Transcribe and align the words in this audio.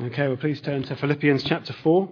Okay, 0.00 0.28
well, 0.28 0.36
please 0.36 0.60
turn 0.60 0.84
to 0.84 0.94
Philippians 0.94 1.42
chapter 1.42 1.72
4. 1.72 2.08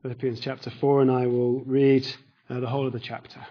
Philippians 0.00 0.40
chapter 0.40 0.70
4, 0.70 1.02
and 1.02 1.10
I 1.10 1.26
will 1.26 1.60
read 1.60 2.06
uh, 2.48 2.60
the 2.60 2.66
whole 2.66 2.86
of 2.86 2.94
the 2.94 3.00
chapter. 3.00 3.46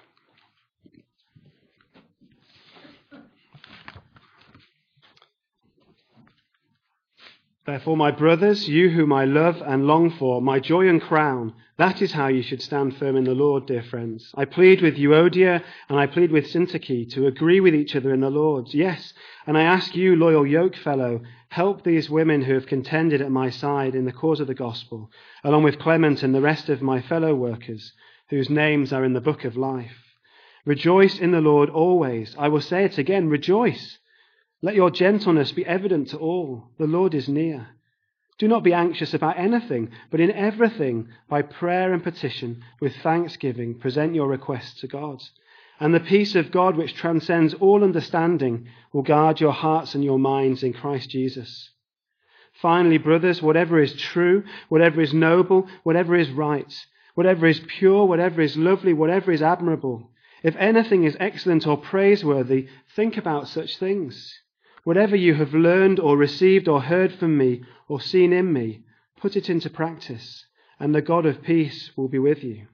Therefore, 7.67 7.95
my 7.95 8.09
brothers, 8.09 8.67
you 8.67 8.89
whom 8.89 9.13
I 9.13 9.25
love 9.25 9.61
and 9.63 9.85
long 9.85 10.09
for, 10.09 10.41
my 10.41 10.59
joy 10.59 10.87
and 10.87 10.99
crown, 10.99 11.53
that 11.77 12.01
is 12.01 12.11
how 12.11 12.27
you 12.27 12.43
should 12.43 12.61
stand 12.61 12.97
firm 12.97 13.15
in 13.15 13.23
the 13.23 13.33
Lord, 13.33 13.65
dear 13.65 13.81
friends. 13.81 14.31
I 14.35 14.45
plead 14.45 14.81
with 14.81 14.95
Euodia 14.95 15.63
and 15.89 15.99
I 15.99 16.05
plead 16.05 16.31
with 16.31 16.45
Syntyche 16.45 17.09
to 17.13 17.25
agree 17.25 17.59
with 17.59 17.73
each 17.73 17.95
other 17.95 18.13
in 18.13 18.19
the 18.19 18.29
Lord. 18.29 18.73
Yes, 18.73 19.13
and 19.47 19.57
I 19.57 19.63
ask 19.63 19.95
you, 19.95 20.15
loyal 20.15 20.43
yokefellow, 20.43 21.23
help 21.49 21.83
these 21.83 22.09
women 22.09 22.43
who 22.43 22.53
have 22.53 22.67
contended 22.67 23.21
at 23.21 23.31
my 23.31 23.49
side 23.49 23.95
in 23.95 24.05
the 24.05 24.11
cause 24.11 24.39
of 24.39 24.47
the 24.47 24.53
gospel, 24.53 25.09
along 25.43 25.63
with 25.63 25.79
Clement 25.79 26.21
and 26.21 26.33
the 26.33 26.41
rest 26.41 26.69
of 26.69 26.81
my 26.81 27.01
fellow 27.01 27.33
workers, 27.33 27.93
whose 28.29 28.49
names 28.49 28.93
are 28.93 29.03
in 29.03 29.13
the 29.13 29.21
book 29.21 29.43
of 29.43 29.57
life. 29.57 29.97
Rejoice 30.65 31.19
in 31.19 31.31
the 31.31 31.41
Lord 31.41 31.69
always. 31.69 32.35
I 32.37 32.49
will 32.49 32.61
say 32.61 32.85
it 32.85 32.97
again, 32.97 33.29
rejoice. 33.29 33.97
Let 34.61 34.75
your 34.75 34.91
gentleness 34.91 35.51
be 35.51 35.65
evident 35.65 36.09
to 36.09 36.17
all. 36.17 36.69
The 36.77 36.87
Lord 36.87 37.13
is 37.13 37.27
near. 37.27 37.67
Do 38.37 38.47
not 38.47 38.63
be 38.63 38.73
anxious 38.73 39.13
about 39.13 39.37
anything, 39.37 39.89
but 40.09 40.19
in 40.19 40.31
everything, 40.31 41.09
by 41.29 41.43
prayer 41.43 41.93
and 41.93 42.03
petition, 42.03 42.63
with 42.81 42.95
thanksgiving, 42.97 43.79
present 43.79 44.15
your 44.15 44.27
requests 44.27 44.81
to 44.81 44.87
God. 44.87 45.21
And 45.79 45.93
the 45.93 45.99
peace 45.99 46.35
of 46.35 46.51
God, 46.51 46.75
which 46.75 46.95
transcends 46.95 47.53
all 47.55 47.83
understanding, 47.83 48.67
will 48.91 49.03
guard 49.03 49.39
your 49.39 49.51
hearts 49.51 49.95
and 49.95 50.03
your 50.03 50.19
minds 50.19 50.63
in 50.63 50.73
Christ 50.73 51.09
Jesus. 51.09 51.69
Finally, 52.61 52.99
brothers, 52.99 53.41
whatever 53.41 53.79
is 53.79 53.93
true, 53.93 54.43
whatever 54.69 55.01
is 55.01 55.13
noble, 55.13 55.67
whatever 55.83 56.15
is 56.15 56.29
right, 56.29 56.85
whatever 57.15 57.47
is 57.47 57.59
pure, 57.59 58.05
whatever 58.05 58.41
is 58.41 58.55
lovely, 58.55 58.93
whatever 58.93 59.31
is 59.31 59.41
admirable, 59.41 60.11
if 60.43 60.55
anything 60.57 61.03
is 61.03 61.17
excellent 61.19 61.65
or 61.65 61.77
praiseworthy, 61.77 62.67
think 62.95 63.17
about 63.17 63.47
such 63.47 63.77
things. 63.77 64.39
Whatever 64.83 65.15
you 65.15 65.35
have 65.35 65.53
learned 65.53 65.99
or 65.99 66.17
received 66.17 66.67
or 66.67 66.81
heard 66.81 67.13
from 67.13 67.37
me 67.37 67.63
or 67.87 68.01
seen 68.01 68.33
in 68.33 68.51
me, 68.51 68.83
put 69.17 69.37
it 69.37 69.49
into 69.49 69.69
practice, 69.69 70.45
and 70.79 70.93
the 70.93 71.01
God 71.01 71.25
of 71.25 71.41
peace 71.41 71.91
will 71.95 72.09
be 72.09 72.19
with 72.19 72.43
you. 72.43 72.67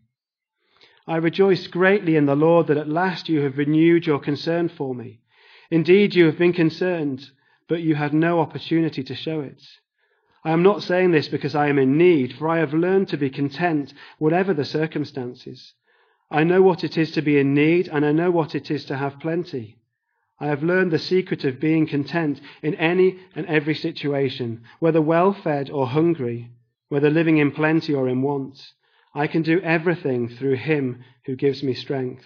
I 1.06 1.18
rejoice 1.18 1.68
greatly 1.68 2.16
in 2.16 2.26
the 2.26 2.36
Lord 2.36 2.68
that 2.68 2.78
at 2.78 2.88
last 2.88 3.30
you 3.30 3.42
have 3.42 3.58
renewed 3.58 4.06
your 4.06 4.20
concern 4.20 4.70
for 4.70 4.94
me. 4.96 5.22
Indeed, 5.72 6.16
you 6.16 6.26
have 6.26 6.38
been 6.38 6.54
concerned, 6.54 7.30
but 7.68 7.82
you 7.82 7.96
had 7.96 8.14
no 8.14 8.40
opportunity 8.40 9.04
to 9.04 9.16
show 9.16 9.42
it. 9.42 9.62
I 10.44 10.52
am 10.52 10.64
not 10.64 10.84
saying 10.84 11.12
this 11.12 11.28
because 11.28 11.54
I 11.54 11.68
am 11.68 11.78
in 11.78 11.98
need, 11.98 12.34
for 12.34 12.48
I 12.48 12.60
have 12.60 12.74
learned 12.74 13.08
to 13.10 13.18
be 13.18 13.30
content, 13.30 13.94
whatever 14.18 14.54
the 14.54 14.66
circumstances. 14.66 15.74
I 16.32 16.44
know 16.44 16.62
what 16.62 16.84
it 16.84 16.98
is 16.98 17.12
to 17.12 17.22
be 17.22 17.38
in 17.38 17.54
need, 17.54 17.88
and 17.88 18.06
I 18.06 18.12
know 18.12 18.32
what 18.32 18.56
it 18.56 18.72
is 18.72 18.86
to 18.86 18.98
have 18.98 19.20
plenty. 19.20 19.79
I 20.40 20.48
have 20.48 20.64
learned 20.64 20.92
the 20.92 21.00
secret 21.00 21.44
of 21.44 21.60
being 21.60 21.86
content 21.86 22.40
in 22.64 22.76
any 22.76 23.20
and 23.36 23.46
every 23.48 23.76
situation, 23.76 24.62
whether 24.80 25.02
well 25.02 25.34
fed 25.34 25.70
or 25.70 25.88
hungry, 25.88 26.50
whether 26.88 27.10
living 27.10 27.38
in 27.38 27.52
plenty 27.52 27.94
or 27.94 28.08
in 28.08 28.22
want. 28.22 28.74
I 29.14 29.28
can 29.28 29.42
do 29.42 29.60
everything 29.62 30.30
through 30.30 30.56
him 30.56 31.04
who 31.26 31.36
gives 31.36 31.62
me 31.62 31.74
strength. 31.74 32.26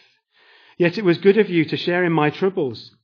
Yet 0.77 0.97
it 0.97 1.05
was 1.05 1.17
good 1.17 1.37
of 1.37 1.49
you 1.49 1.65
to 1.65 1.77
share 1.77 2.03
in 2.03 2.11
my 2.11 2.29
troubles. 2.29 2.95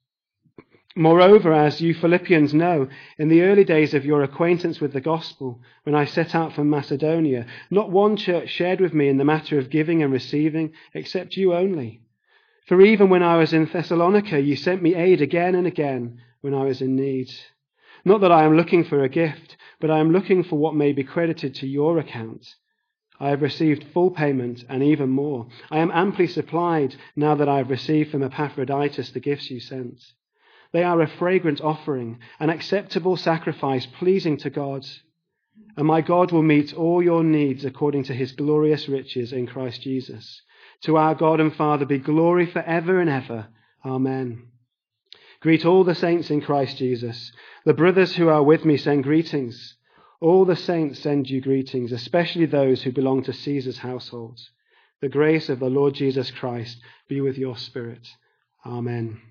Moreover, 0.96 1.54
as 1.54 1.82
you 1.82 1.94
Philippians 1.94 2.54
know, 2.54 2.88
in 3.18 3.30
the 3.30 3.44
early 3.44 3.64
days 3.64 3.94
of 3.94 4.06
your 4.06 4.22
acquaintance 4.22 4.82
with 4.82 4.92
the 4.92 5.02
gospel, 5.02 5.62
when 5.84 5.96
I 5.96 6.06
set 6.06 6.36
out 6.36 6.54
from 6.54 6.70
Macedonia, 6.70 7.46
not 7.72 7.92
one 7.92 8.18
church 8.18 8.50
shared 8.50 8.82
with 8.82 8.94
me 8.94 9.08
in 9.08 9.18
the 9.18 9.26
matter 9.26 9.58
of 9.58 9.70
giving 9.70 10.04
and 10.04 10.12
receiving, 10.12 10.74
except 10.94 11.38
you 11.38 11.54
only. 11.54 12.02
For 12.70 12.80
even 12.84 13.10
when 13.10 13.24
I 13.24 13.38
was 13.38 13.52
in 13.52 13.66
Thessalonica, 13.66 14.40
you 14.40 14.56
sent 14.56 14.84
me 14.84 14.94
aid 14.94 15.24
again 15.24 15.56
and 15.56 15.66
again 15.66 16.22
when 16.42 16.54
I 16.54 16.66
was 16.66 16.84
in 16.84 16.96
need. 16.96 17.34
Not 18.06 18.22
that 18.22 18.32
I 18.32 18.44
am 18.44 18.56
looking 18.56 18.84
for 18.84 19.04
a 19.04 19.10
gift, 19.10 19.58
but 19.80 19.90
I 19.90 19.98
am 19.98 20.12
looking 20.12 20.44
for 20.44 20.60
what 20.60 20.76
may 20.76 20.92
be 20.92 21.04
credited 21.04 21.56
to 21.56 21.68
your 21.68 21.98
account. 21.98 22.46
I 23.20 23.30
have 23.30 23.42
received 23.42 23.86
full 23.92 24.12
payment 24.12 24.66
and 24.70 24.84
even 24.84 25.10
more. 25.10 25.48
I 25.72 25.80
am 25.80 25.90
amply 25.90 26.28
supplied 26.28 26.96
now 27.16 27.34
that 27.34 27.50
I 27.50 27.58
have 27.58 27.72
received 27.72 28.12
from 28.12 28.22
Epaphroditus 28.22 29.10
the 29.10 29.20
gifts 29.20 29.50
you 29.50 29.60
sent. 29.60 30.00
They 30.72 30.84
are 30.84 31.02
a 31.02 31.08
fragrant 31.08 31.62
offering, 31.62 32.20
an 32.40 32.52
acceptable 32.52 33.18
sacrifice 33.18 33.88
pleasing 33.88 34.38
to 34.38 34.52
God. 34.52 34.86
And 35.76 35.88
my 35.88 36.02
God 36.02 36.32
will 36.32 36.44
meet 36.44 36.76
all 36.76 37.02
your 37.02 37.24
needs 37.24 37.66
according 37.66 38.04
to 38.04 38.14
his 38.14 38.34
glorious 38.34 38.88
riches 38.88 39.34
in 39.34 39.48
Christ 39.48 39.82
Jesus. 39.82 40.44
To 40.84 40.98
our 40.98 41.16
God 41.16 41.40
and 41.40 41.56
Father 41.56 41.86
be 41.86 41.98
glory 41.98 42.46
for 42.46 42.62
ever 42.62 43.00
and 43.00 43.10
ever. 43.10 43.48
Amen. 43.86 44.48
Greet 45.42 45.66
all 45.66 45.84
the 45.84 45.96
saints 45.96 46.30
in 46.30 46.42
Christ 46.42 46.78
Jesus. 46.78 47.32
The 47.66 47.74
brothers 47.74 48.16
who 48.16 48.28
are 48.28 48.44
with 48.44 48.66
me 48.66 48.78
send 48.78 49.04
greetings. 49.04 49.76
All 50.22 50.44
the 50.46 50.56
saints 50.56 51.00
send 51.00 51.30
you 51.30 51.40
greetings, 51.40 51.92
especially 51.92 52.46
those 52.46 52.84
who 52.84 52.92
belong 52.92 53.24
to 53.24 53.34
Caesar's 53.34 53.78
household. 53.78 54.40
The 55.02 55.10
grace 55.10 55.48
of 55.48 55.60
the 55.60 55.70
Lord 55.70 55.94
Jesus 55.94 56.30
Christ 56.30 56.82
be 57.08 57.22
with 57.22 57.38
your 57.38 57.56
spirit. 57.56 58.06
Amen. 58.66 59.22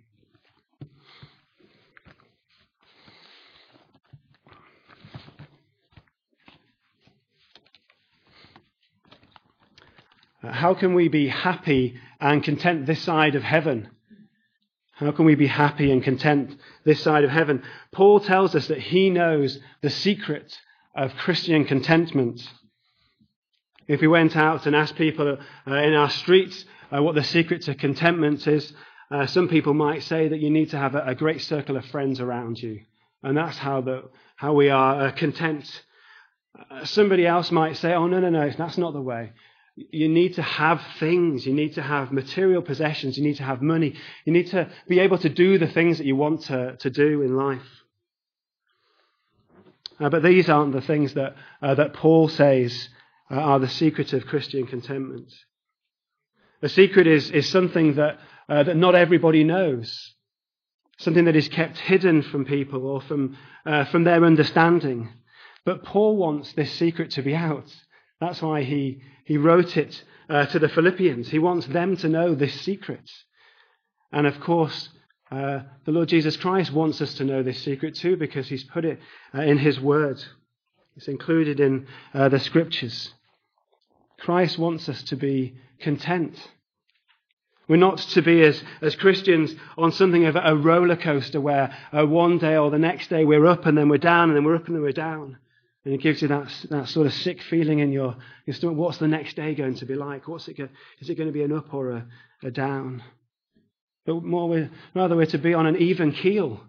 How 10.52 10.74
can 10.74 10.94
we 10.94 11.08
be 11.08 11.28
happy 11.28 11.98
and 12.20 12.42
content 12.42 12.86
this 12.86 13.02
side 13.02 13.34
of 13.34 13.42
heaven? 13.42 13.88
How 14.92 15.12
can 15.12 15.24
we 15.24 15.36
be 15.36 15.46
happy 15.46 15.92
and 15.92 16.02
content 16.02 16.56
this 16.84 17.00
side 17.00 17.22
of 17.22 17.30
heaven? 17.30 17.62
Paul 17.92 18.18
tells 18.18 18.54
us 18.56 18.66
that 18.66 18.80
he 18.80 19.10
knows 19.10 19.60
the 19.80 19.90
secret 19.90 20.58
of 20.94 21.14
Christian 21.14 21.64
contentment. 21.64 22.42
If 23.86 24.00
we 24.00 24.08
went 24.08 24.36
out 24.36 24.66
and 24.66 24.74
asked 24.74 24.96
people 24.96 25.38
uh, 25.66 25.74
in 25.74 25.94
our 25.94 26.10
streets 26.10 26.64
uh, 26.90 27.00
what 27.00 27.14
the 27.14 27.22
secret 27.22 27.62
to 27.62 27.76
contentment 27.76 28.46
is, 28.48 28.72
uh, 29.10 29.26
some 29.26 29.48
people 29.48 29.72
might 29.72 30.02
say 30.02 30.28
that 30.28 30.40
you 30.40 30.50
need 30.50 30.70
to 30.70 30.78
have 30.78 30.94
a, 30.94 31.02
a, 31.06 31.14
great 31.14 31.40
circle 31.42 31.76
of 31.76 31.84
friends 31.86 32.20
around 32.20 32.60
you. 32.60 32.80
And 33.22 33.36
that's 33.36 33.56
how, 33.56 33.80
the, 33.80 34.10
how 34.36 34.52
we 34.52 34.68
are 34.68 35.06
uh, 35.06 35.12
content. 35.12 35.84
Uh, 36.70 36.84
somebody 36.84 37.26
else 37.26 37.50
might 37.50 37.76
say, 37.76 37.94
oh, 37.94 38.06
no, 38.06 38.20
no, 38.20 38.30
no, 38.30 38.50
that's 38.50 38.78
not 38.78 38.92
the 38.92 39.00
way. 39.00 39.32
You 39.90 40.08
need 40.08 40.34
to 40.34 40.42
have 40.42 40.82
things. 40.98 41.46
You 41.46 41.54
need 41.54 41.74
to 41.74 41.82
have 41.82 42.10
material 42.10 42.62
possessions. 42.62 43.16
You 43.16 43.24
need 43.24 43.36
to 43.36 43.44
have 43.44 43.62
money. 43.62 43.94
You 44.24 44.32
need 44.32 44.48
to 44.48 44.70
be 44.88 44.98
able 44.98 45.18
to 45.18 45.28
do 45.28 45.58
the 45.58 45.68
things 45.68 45.98
that 45.98 46.06
you 46.06 46.16
want 46.16 46.42
to, 46.44 46.76
to 46.76 46.90
do 46.90 47.22
in 47.22 47.36
life. 47.36 47.62
Uh, 50.00 50.08
but 50.08 50.22
these 50.22 50.48
aren't 50.48 50.72
the 50.72 50.80
things 50.80 51.14
that, 51.14 51.34
uh, 51.62 51.74
that 51.74 51.92
Paul 51.92 52.28
says 52.28 52.88
uh, 53.30 53.34
are 53.34 53.58
the 53.58 53.68
secret 53.68 54.12
of 54.12 54.26
Christian 54.26 54.66
contentment. 54.66 55.32
The 56.60 56.68
secret 56.68 57.06
is, 57.06 57.30
is 57.30 57.48
something 57.48 57.94
that, 57.94 58.18
uh, 58.48 58.64
that 58.64 58.76
not 58.76 58.94
everybody 58.96 59.44
knows, 59.44 60.14
something 60.98 61.26
that 61.26 61.36
is 61.36 61.48
kept 61.48 61.78
hidden 61.78 62.22
from 62.22 62.44
people 62.44 62.84
or 62.84 63.00
from, 63.00 63.36
uh, 63.64 63.84
from 63.86 64.04
their 64.04 64.24
understanding. 64.24 65.08
But 65.64 65.84
Paul 65.84 66.16
wants 66.16 66.52
this 66.52 66.72
secret 66.72 67.12
to 67.12 67.22
be 67.22 67.34
out. 67.34 67.72
That's 68.20 68.42
why 68.42 68.62
he, 68.62 69.00
he 69.24 69.36
wrote 69.36 69.76
it 69.76 70.02
uh, 70.28 70.46
to 70.46 70.58
the 70.58 70.68
Philippians. 70.68 71.28
He 71.28 71.38
wants 71.38 71.66
them 71.66 71.96
to 71.98 72.08
know 72.08 72.34
this 72.34 72.60
secret. 72.60 73.10
And 74.12 74.26
of 74.26 74.40
course, 74.40 74.88
uh, 75.30 75.60
the 75.84 75.92
Lord 75.92 76.08
Jesus 76.08 76.36
Christ 76.36 76.72
wants 76.72 77.00
us 77.00 77.14
to 77.14 77.24
know 77.24 77.42
this 77.42 77.62
secret 77.62 77.94
too 77.94 78.16
because 78.16 78.48
he's 78.48 78.64
put 78.64 78.84
it 78.84 78.98
uh, 79.34 79.42
in 79.42 79.58
his 79.58 79.78
word. 79.78 80.22
It's 80.96 81.08
included 81.08 81.60
in 81.60 81.86
uh, 82.12 82.28
the 82.28 82.40
scriptures. 82.40 83.12
Christ 84.18 84.58
wants 84.58 84.88
us 84.88 85.02
to 85.04 85.16
be 85.16 85.54
content. 85.80 86.36
We're 87.68 87.76
not 87.76 87.98
to 87.98 88.22
be, 88.22 88.42
as, 88.42 88.62
as 88.80 88.96
Christians, 88.96 89.54
on 89.76 89.92
something 89.92 90.24
of 90.24 90.36
a 90.36 90.56
roller 90.56 90.96
coaster 90.96 91.40
where 91.40 91.76
uh, 91.92 92.06
one 92.06 92.38
day 92.38 92.56
or 92.56 92.70
the 92.70 92.78
next 92.78 93.10
day 93.10 93.26
we're 93.26 93.46
up 93.46 93.66
and 93.66 93.76
then 93.76 93.90
we're 93.90 93.98
down 93.98 94.30
and 94.30 94.36
then 94.36 94.44
we're 94.44 94.56
up 94.56 94.66
and 94.66 94.74
then 94.74 94.82
we're 94.82 94.92
down. 94.92 95.36
And 95.88 95.94
it 95.94 96.02
gives 96.02 96.20
you 96.20 96.28
that, 96.28 96.52
that 96.68 96.88
sort 96.90 97.06
of 97.06 97.14
sick 97.14 97.40
feeling 97.40 97.78
in 97.78 97.92
your, 97.92 98.14
your 98.44 98.52
stomach. 98.52 98.76
What's 98.76 98.98
the 98.98 99.08
next 99.08 99.36
day 99.36 99.54
going 99.54 99.76
to 99.76 99.86
be 99.86 99.94
like? 99.94 100.28
What's 100.28 100.46
it 100.46 100.58
go, 100.58 100.68
is 101.00 101.08
it 101.08 101.14
going 101.14 101.30
to 101.30 101.32
be 101.32 101.42
an 101.42 101.50
up 101.56 101.72
or 101.72 101.92
a, 101.92 102.06
a 102.42 102.50
down? 102.50 103.02
But 104.04 104.22
more, 104.22 104.50
we're, 104.50 104.70
rather, 104.94 105.16
we're 105.16 105.24
to 105.24 105.38
be 105.38 105.54
on 105.54 105.64
an 105.64 105.78
even 105.78 106.12
keel. 106.12 106.60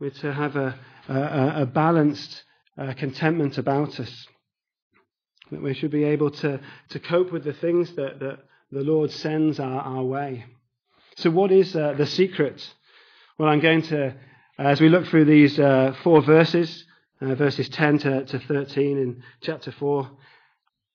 We're 0.00 0.08
to 0.08 0.32
have 0.32 0.56
a, 0.56 0.74
a, 1.06 1.64
a 1.64 1.66
balanced 1.66 2.44
uh, 2.78 2.94
contentment 2.94 3.58
about 3.58 4.00
us. 4.00 4.26
That 5.50 5.60
we 5.60 5.74
should 5.74 5.90
be 5.90 6.04
able 6.04 6.30
to, 6.30 6.58
to 6.88 6.98
cope 6.98 7.30
with 7.30 7.44
the 7.44 7.52
things 7.52 7.94
that, 7.96 8.20
that 8.20 8.38
the 8.72 8.80
Lord 8.80 9.10
sends 9.10 9.60
our, 9.60 9.82
our 9.82 10.02
way. 10.02 10.46
So, 11.16 11.28
what 11.28 11.52
is 11.52 11.76
uh, 11.76 11.92
the 11.92 12.06
secret? 12.06 12.66
Well, 13.38 13.50
I'm 13.50 13.60
going 13.60 13.82
to 13.82 14.14
As 14.58 14.80
we 14.80 14.88
look 14.88 15.08
through 15.08 15.26
these 15.26 15.60
uh, 15.60 15.94
four 16.02 16.22
verses, 16.22 16.85
uh, 17.20 17.34
verses 17.34 17.68
10 17.68 17.98
to, 17.98 18.24
to 18.24 18.38
13 18.38 18.98
in 18.98 19.22
chapter 19.40 19.72
4, 19.72 20.10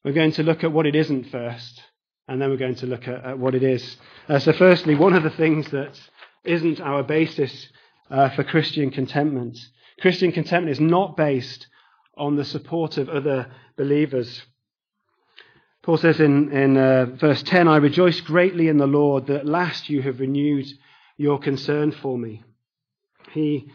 we're 0.04 0.14
going 0.14 0.32
to 0.34 0.44
look 0.44 0.64
at 0.64 0.72
what 0.72 0.86
it 0.86 0.96
isn't 0.96 1.30
first, 1.30 1.82
and 2.28 2.42
then 2.42 2.50
we're 2.50 2.58
going 2.58 2.76
to 2.76 2.88
look 2.88 3.08
at, 3.08 3.24
at 3.24 3.40
what 3.40 3.56
it 3.56 3.64
is. 3.64 3.98
Uh, 4.28 4.40
so, 4.40 4.54
firstly, 4.54 4.96
one 4.96 5.14
of 5.14 5.24
the 5.24 5.30
things 5.30 5.70
that 5.72 6.00
isn't 6.44 6.82
our 6.82 7.04
basis 7.04 7.68
uh, 8.10 8.30
for 8.30 8.44
Christian 8.44 8.92
contentment. 8.92 9.58
Christian 10.00 10.32
contentment 10.32 10.72
is 10.72 10.80
not 10.80 11.16
based 11.16 11.68
on 12.18 12.36
the 12.36 12.46
support 12.46 12.98
of 12.98 13.10
other 13.10 13.52
believers. 13.78 14.44
Paul 15.84 15.98
says 15.98 16.20
in, 16.20 16.52
in 16.52 16.78
uh, 16.78 17.06
verse 17.20 17.42
10, 17.44 17.68
I 17.68 17.78
rejoice 17.78 18.22
greatly 18.22 18.68
in 18.68 18.78
the 18.78 18.88
Lord 18.88 19.28
that 19.28 19.42
at 19.42 19.46
last 19.46 19.90
you 19.90 20.02
have 20.04 20.20
renewed 20.20 20.68
your 21.18 21.40
concern 21.40 21.92
for 21.92 22.18
me. 22.18 22.44
He 23.32 23.72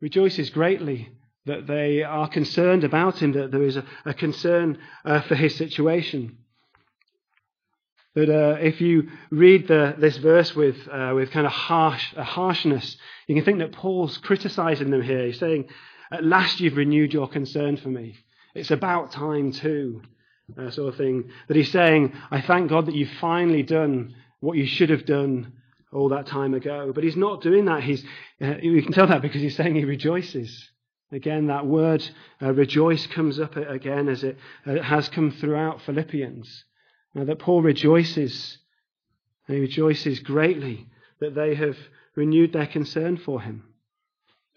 rejoices 0.00 0.50
greatly 0.50 1.10
that 1.48 1.66
they 1.66 2.02
are 2.02 2.28
concerned 2.28 2.84
about 2.84 3.20
him, 3.20 3.32
that 3.32 3.50
there 3.50 3.64
is 3.64 3.76
a, 3.76 3.84
a 4.04 4.14
concern 4.14 4.78
uh, 5.04 5.20
for 5.22 5.34
his 5.34 5.54
situation. 5.56 6.38
That 8.14 8.30
uh, 8.30 8.58
if 8.60 8.80
you 8.80 9.10
read 9.30 9.68
the, 9.68 9.94
this 9.98 10.16
verse 10.16 10.54
with, 10.54 10.76
uh, 10.90 11.12
with 11.14 11.30
kind 11.30 11.46
of 11.46 11.52
harsh, 11.52 12.14
harshness, 12.14 12.96
you 13.26 13.34
can 13.34 13.44
think 13.44 13.58
that 13.58 13.72
Paul's 13.72 14.18
criticizing 14.18 14.90
them 14.90 15.02
here. 15.02 15.26
He's 15.26 15.38
saying, 15.38 15.68
At 16.10 16.24
last 16.24 16.60
you've 16.60 16.76
renewed 16.76 17.12
your 17.12 17.28
concern 17.28 17.76
for 17.76 17.88
me. 17.88 18.16
It's 18.54 18.70
about 18.70 19.12
time 19.12 19.52
too 19.52 20.02
uh, 20.58 20.70
sort 20.70 20.88
of 20.88 20.96
thing. 20.96 21.30
That 21.48 21.56
he's 21.56 21.70
saying, 21.70 22.12
I 22.30 22.40
thank 22.40 22.70
God 22.70 22.86
that 22.86 22.94
you've 22.94 23.10
finally 23.20 23.62
done 23.62 24.14
what 24.40 24.56
you 24.56 24.66
should 24.66 24.90
have 24.90 25.04
done 25.04 25.52
all 25.92 26.08
that 26.10 26.26
time 26.26 26.54
ago. 26.54 26.92
But 26.94 27.04
he's 27.04 27.16
not 27.16 27.42
doing 27.42 27.66
that. 27.66 27.82
He's, 27.82 28.04
uh, 28.40 28.54
we 28.62 28.82
can 28.82 28.92
tell 28.92 29.06
that 29.06 29.22
because 29.22 29.40
he's 29.40 29.56
saying 29.56 29.74
he 29.74 29.84
rejoices. 29.84 30.70
Again, 31.10 31.46
that 31.46 31.66
word 31.66 32.06
uh, 32.42 32.52
rejoice 32.52 33.06
comes 33.06 33.40
up 33.40 33.56
again 33.56 34.08
as 34.08 34.24
it, 34.24 34.36
uh, 34.66 34.82
has 34.82 35.08
come 35.08 35.30
throughout 35.30 35.80
Philippians. 35.82 36.64
Now, 37.14 37.24
that 37.24 37.38
Paul 37.38 37.62
rejoices, 37.62 38.58
and 39.46 39.56
he 39.56 39.60
rejoices 39.62 40.20
greatly 40.20 40.86
that 41.20 41.34
they 41.34 41.54
have 41.54 41.76
renewed 42.14 42.52
their 42.52 42.66
concern 42.66 43.16
for 43.16 43.40
him. 43.40 43.64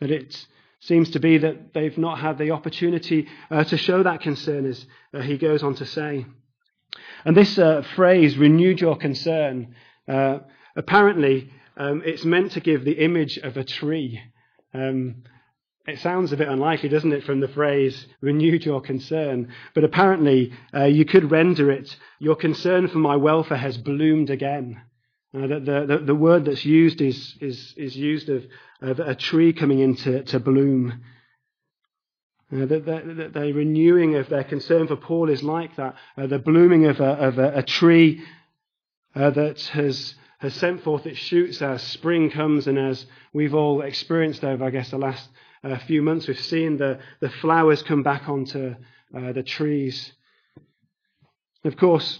That 0.02 0.12
it 0.12 0.46
seems 0.82 1.12
to 1.12 1.20
be 1.20 1.38
that 1.38 1.74
they've 1.74 1.98
not 1.98 2.20
had 2.20 2.38
the 2.38 2.52
opportunity 2.52 3.28
uh, 3.50 3.64
to 3.66 3.78
show 3.78 4.04
that 4.04 4.22
concern, 4.22 4.66
as 4.66 4.86
uh, 5.14 5.22
he 5.22 5.38
goes 5.38 5.64
on 5.64 5.76
to 5.76 5.86
say. 5.86 6.26
And 7.24 7.38
this 7.38 7.58
uh, 7.58 7.84
phrase, 7.96 8.38
renewed 8.38 8.82
your 8.82 8.98
concern, 8.98 9.76
uh, 10.08 10.40
apparently 10.76 11.52
um, 11.78 12.02
it's 12.06 12.26
meant 12.26 12.52
to 12.54 12.60
give 12.60 12.84
the 12.84 13.04
image 13.04 13.38
of 13.38 13.56
a 13.56 13.64
tree. 13.64 14.20
Um, 14.74 15.24
it 15.88 16.00
sounds 16.00 16.32
a 16.32 16.38
bit 16.38 16.48
unlikely, 16.48 16.90
doesn't 16.90 17.12
it, 17.12 17.24
from 17.24 17.40
the 17.40 17.48
phrase, 17.48 18.06
renewed 18.22 18.64
your 18.64 18.82
concern. 18.82 19.52
But 19.74 19.84
apparently, 19.84 20.54
uh, 20.74 20.86
you 20.86 21.06
could 21.06 21.32
render 21.32 21.72
it, 21.72 21.96
your 22.20 22.36
concern 22.36 22.88
for 22.88 23.00
my 23.00 23.16
welfare 23.16 23.58
has 23.58 23.78
bloomed 23.78 24.30
again. 24.30 24.82
Uh, 25.34 25.48
the, 25.48 25.86
the, 25.88 26.04
the, 26.06 26.16
word 26.16 26.46
that's 26.46 26.66
used 26.66 27.02
is, 27.02 27.36
is, 27.40 27.74
is 27.78 27.96
used 27.96 28.30
of, 28.30 28.46
of 28.82 29.00
a 29.00 29.16
tree 29.16 29.54
coming 29.54 29.80
into 29.80 30.22
to 30.24 30.40
bloom. 30.40 31.02
Uh, 32.52 32.66
the, 32.66 32.80
the, 32.80 33.32
the, 33.34 33.54
renewing 33.54 34.16
of 34.16 34.28
their 34.28 34.44
concern 34.44 34.88
for 34.88 34.98
Paul 34.98 35.30
is 35.30 35.42
like 35.42 35.78
that. 35.78 35.96
Uh, 36.18 36.28
the 36.28 36.38
blooming 36.38 36.86
of 36.86 37.00
a, 37.00 37.12
of 37.14 37.40
a, 37.40 37.60
a 37.60 37.64
tree 37.64 38.22
uh, 39.16 39.30
that 39.30 39.62
has, 39.68 40.16
has 40.40 40.54
sent 40.54 40.84
forth 40.84 41.06
its 41.06 41.18
shoots 41.18 41.62
as 41.62 41.82
spring 41.82 42.30
comes, 42.30 42.68
and 42.68 42.78
as 42.78 43.06
we've 43.32 43.56
all 43.56 43.82
experienced 43.82 44.44
over, 44.44 44.66
I 44.66 44.70
guess, 44.70 44.92
the 44.92 44.98
last 44.98 45.30
uh, 45.64 45.78
few 45.80 46.02
months, 46.02 46.28
we've 46.28 46.40
seen 46.40 46.78
the, 46.78 47.00
the 47.20 47.30
flowers 47.30 47.84
come 47.84 48.04
back 48.04 48.28
onto 48.28 48.76
uh, 49.16 49.32
the 49.34 49.44
trees. 49.44 50.12
Of 51.64 51.78
course, 51.78 52.20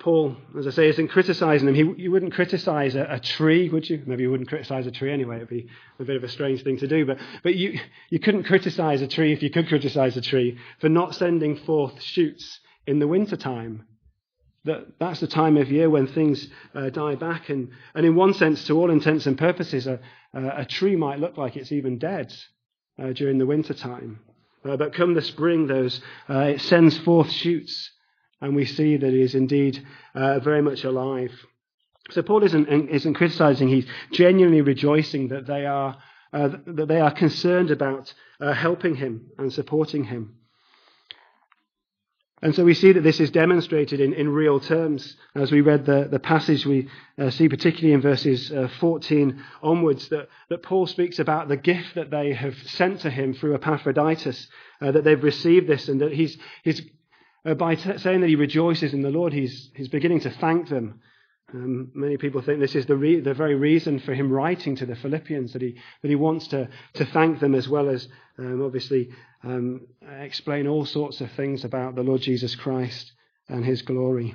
Paul, 0.00 0.36
as 0.56 0.66
I 0.66 0.70
say, 0.70 0.88
isn't 0.88 1.08
criticizing 1.08 1.66
them. 1.66 1.74
He, 1.74 2.02
you 2.02 2.10
wouldn't 2.10 2.32
criticize 2.32 2.94
a, 2.94 3.06
a, 3.10 3.20
tree, 3.20 3.68
would 3.68 3.88
you? 3.88 4.02
Maybe 4.06 4.22
you 4.22 4.30
wouldn't 4.30 4.48
criticize 4.48 4.86
a 4.86 4.90
tree 4.90 5.12
anyway. 5.12 5.36
It'd 5.36 5.48
be 5.48 5.68
a 5.98 6.04
bit 6.04 6.16
of 6.16 6.24
a 6.24 6.28
strange 6.28 6.62
thing 6.62 6.78
to 6.78 6.86
do. 6.86 7.04
But, 7.04 7.18
but 7.42 7.54
you, 7.56 7.78
you 8.10 8.20
couldn't 8.20 8.44
criticize 8.44 9.02
a 9.02 9.08
tree 9.08 9.32
if 9.32 9.42
you 9.42 9.50
could 9.50 9.68
criticize 9.68 10.16
a 10.16 10.20
tree 10.20 10.58
for 10.80 10.88
not 10.88 11.14
sending 11.14 11.56
forth 11.56 12.00
shoots 12.00 12.60
in 12.86 13.00
the 13.00 13.08
winter 13.08 13.36
time. 13.36 13.87
That, 14.68 14.98
that's 14.98 15.20
the 15.20 15.26
time 15.26 15.56
of 15.56 15.72
year 15.72 15.88
when 15.88 16.06
things 16.06 16.46
uh, 16.74 16.90
die 16.90 17.14
back. 17.14 17.48
And, 17.48 17.70
and 17.94 18.04
in 18.04 18.14
one 18.14 18.34
sense, 18.34 18.64
to 18.64 18.78
all 18.78 18.90
intents 18.90 19.24
and 19.24 19.38
purposes, 19.38 19.86
a, 19.86 19.98
a 20.34 20.66
tree 20.66 20.94
might 20.94 21.18
look 21.18 21.38
like 21.38 21.56
it's 21.56 21.72
even 21.72 21.98
dead 21.98 22.34
uh, 23.02 23.12
during 23.12 23.38
the 23.38 23.46
winter 23.46 23.72
time. 23.72 24.20
Uh, 24.64 24.76
but 24.76 24.92
come 24.92 25.14
the 25.14 25.22
spring, 25.22 25.66
those, 25.66 26.02
uh, 26.28 26.40
it 26.40 26.60
sends 26.60 26.98
forth 26.98 27.30
shoots 27.30 27.90
and 28.42 28.54
we 28.54 28.66
see 28.66 28.98
that 28.98 29.10
he 29.10 29.22
is 29.22 29.34
indeed 29.34 29.82
uh, 30.14 30.38
very 30.40 30.60
much 30.60 30.84
alive. 30.84 31.32
So 32.10 32.22
Paul 32.22 32.44
isn't, 32.44 32.68
isn't 32.68 33.14
criticizing, 33.14 33.68
he's 33.68 33.86
genuinely 34.12 34.60
rejoicing 34.60 35.28
that 35.28 35.46
they 35.46 35.64
are, 35.64 35.96
uh, 36.32 36.48
that 36.66 36.88
they 36.88 37.00
are 37.00 37.10
concerned 37.10 37.70
about 37.70 38.12
helping 38.38 38.96
him 38.96 39.30
and 39.38 39.52
supporting 39.52 40.04
him. 40.04 40.37
And 42.40 42.54
so 42.54 42.64
we 42.64 42.74
see 42.74 42.92
that 42.92 43.02
this 43.02 43.18
is 43.18 43.30
demonstrated 43.30 44.00
in, 44.00 44.12
in 44.12 44.28
real 44.28 44.60
terms. 44.60 45.16
As 45.34 45.50
we 45.50 45.60
read 45.60 45.86
the, 45.86 46.08
the 46.08 46.20
passage, 46.20 46.64
we 46.64 46.88
uh, 47.18 47.30
see 47.30 47.48
particularly 47.48 47.94
in 47.94 48.00
verses 48.00 48.52
uh, 48.52 48.68
14 48.78 49.42
onwards 49.60 50.08
that, 50.10 50.28
that 50.48 50.62
Paul 50.62 50.86
speaks 50.86 51.18
about 51.18 51.48
the 51.48 51.56
gift 51.56 51.96
that 51.96 52.10
they 52.10 52.32
have 52.32 52.56
sent 52.66 53.00
to 53.00 53.10
him 53.10 53.34
through 53.34 53.54
Epaphroditus, 53.54 54.48
uh, 54.80 54.92
that 54.92 55.02
they've 55.02 55.22
received 55.22 55.66
this 55.66 55.88
and 55.88 56.00
that 56.00 56.12
he's, 56.12 56.38
he's 56.62 56.82
uh, 57.44 57.54
by 57.54 57.74
t- 57.74 57.98
saying 57.98 58.20
that 58.20 58.28
he 58.28 58.36
rejoices 58.36 58.94
in 58.94 59.02
the 59.02 59.10
Lord, 59.10 59.32
he's, 59.32 59.70
he's 59.74 59.88
beginning 59.88 60.20
to 60.20 60.30
thank 60.30 60.68
them. 60.68 61.00
Um, 61.54 61.90
many 61.94 62.18
people 62.18 62.42
think 62.42 62.60
this 62.60 62.74
is 62.74 62.86
the, 62.86 62.96
re- 62.96 63.20
the 63.20 63.32
very 63.32 63.54
reason 63.54 64.00
for 64.00 64.12
him 64.12 64.30
writing 64.30 64.76
to 64.76 64.86
the 64.86 64.96
Philippians, 64.96 65.54
that 65.54 65.62
he, 65.62 65.76
that 66.02 66.08
he 66.08 66.14
wants 66.14 66.48
to, 66.48 66.68
to 66.94 67.06
thank 67.06 67.40
them 67.40 67.54
as 67.54 67.68
well 67.68 67.88
as 67.88 68.06
um, 68.38 68.62
obviously 68.62 69.08
um, 69.42 69.86
explain 70.20 70.66
all 70.66 70.84
sorts 70.84 71.22
of 71.22 71.30
things 71.32 71.64
about 71.64 71.94
the 71.94 72.02
Lord 72.02 72.20
Jesus 72.20 72.54
Christ 72.54 73.12
and 73.48 73.64
his 73.64 73.80
glory. 73.80 74.34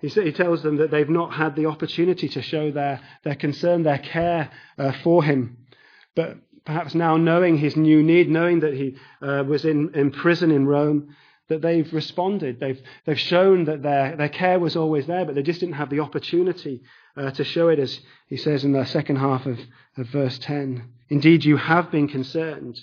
He, 0.00 0.08
he 0.08 0.30
tells 0.30 0.62
them 0.62 0.76
that 0.76 0.92
they've 0.92 1.08
not 1.08 1.34
had 1.34 1.56
the 1.56 1.66
opportunity 1.66 2.28
to 2.28 2.42
show 2.42 2.70
their, 2.70 3.00
their 3.24 3.34
concern, 3.34 3.82
their 3.82 3.98
care 3.98 4.50
uh, 4.78 4.92
for 5.02 5.24
him. 5.24 5.66
But 6.14 6.36
perhaps 6.64 6.94
now 6.94 7.16
knowing 7.16 7.58
his 7.58 7.76
new 7.76 8.02
need, 8.02 8.30
knowing 8.30 8.60
that 8.60 8.74
he 8.74 8.96
uh, 9.20 9.42
was 9.44 9.64
in, 9.64 9.90
in 9.94 10.12
prison 10.12 10.52
in 10.52 10.66
Rome, 10.66 11.16
that 11.48 11.62
they've 11.62 11.92
responded. 11.92 12.60
They've, 12.60 12.80
they've 13.06 13.18
shown 13.18 13.64
that 13.64 13.82
their, 13.82 14.16
their 14.16 14.28
care 14.28 14.58
was 14.58 14.76
always 14.76 15.06
there, 15.06 15.24
but 15.24 15.34
they 15.34 15.42
just 15.42 15.60
didn't 15.60 15.76
have 15.76 15.90
the 15.90 16.00
opportunity 16.00 16.82
uh, 17.16 17.30
to 17.32 17.44
show 17.44 17.68
it, 17.68 17.78
as 17.78 18.00
he 18.26 18.36
says 18.36 18.64
in 18.64 18.72
the 18.72 18.84
second 18.84 19.16
half 19.16 19.46
of, 19.46 19.58
of 19.96 20.06
verse 20.08 20.38
10. 20.38 20.84
Indeed, 21.08 21.44
you 21.44 21.56
have 21.56 21.90
been 21.90 22.08
concerned, 22.08 22.80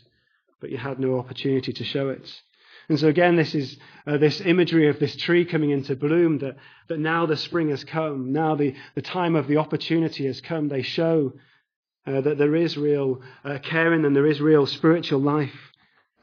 but 0.60 0.72
you 0.72 0.78
had 0.78 1.00
no 1.00 1.20
opportunity 1.20 1.72
to 1.74 1.84
show 1.84 2.10
it. 2.10 2.42
And 2.90 3.00
so 3.00 3.08
again, 3.08 3.36
this 3.36 3.56
is 3.56 3.78
uh, 4.06 4.18
this 4.18 4.42
imagery 4.42 4.90
of 4.90 5.00
this 5.00 5.16
tree 5.16 5.46
coming 5.46 5.72
into 5.72 5.96
bloom, 5.96 6.40
that, 6.40 6.58
that 6.88 7.00
now 7.00 7.26
the 7.26 7.38
spring 7.38 7.70
has 7.70 7.84
come, 7.84 8.32
now 8.32 8.56
the, 8.56 8.76
the 8.94 9.02
time 9.02 9.36
of 9.36 9.48
the 9.48 9.58
opportunity 9.58 10.26
has 10.26 10.42
come. 10.42 10.68
They 10.68 10.84
show 10.84 11.34
uh, 12.06 12.22
that 12.22 12.38
there 12.38 12.56
is 12.56 12.78
real 12.78 13.22
uh, 13.44 13.58
care 13.60 13.94
in 13.94 14.04
them, 14.04 14.14
there 14.14 14.28
is 14.28 14.42
real 14.42 14.66
spiritual 14.66 15.20
life 15.20 15.72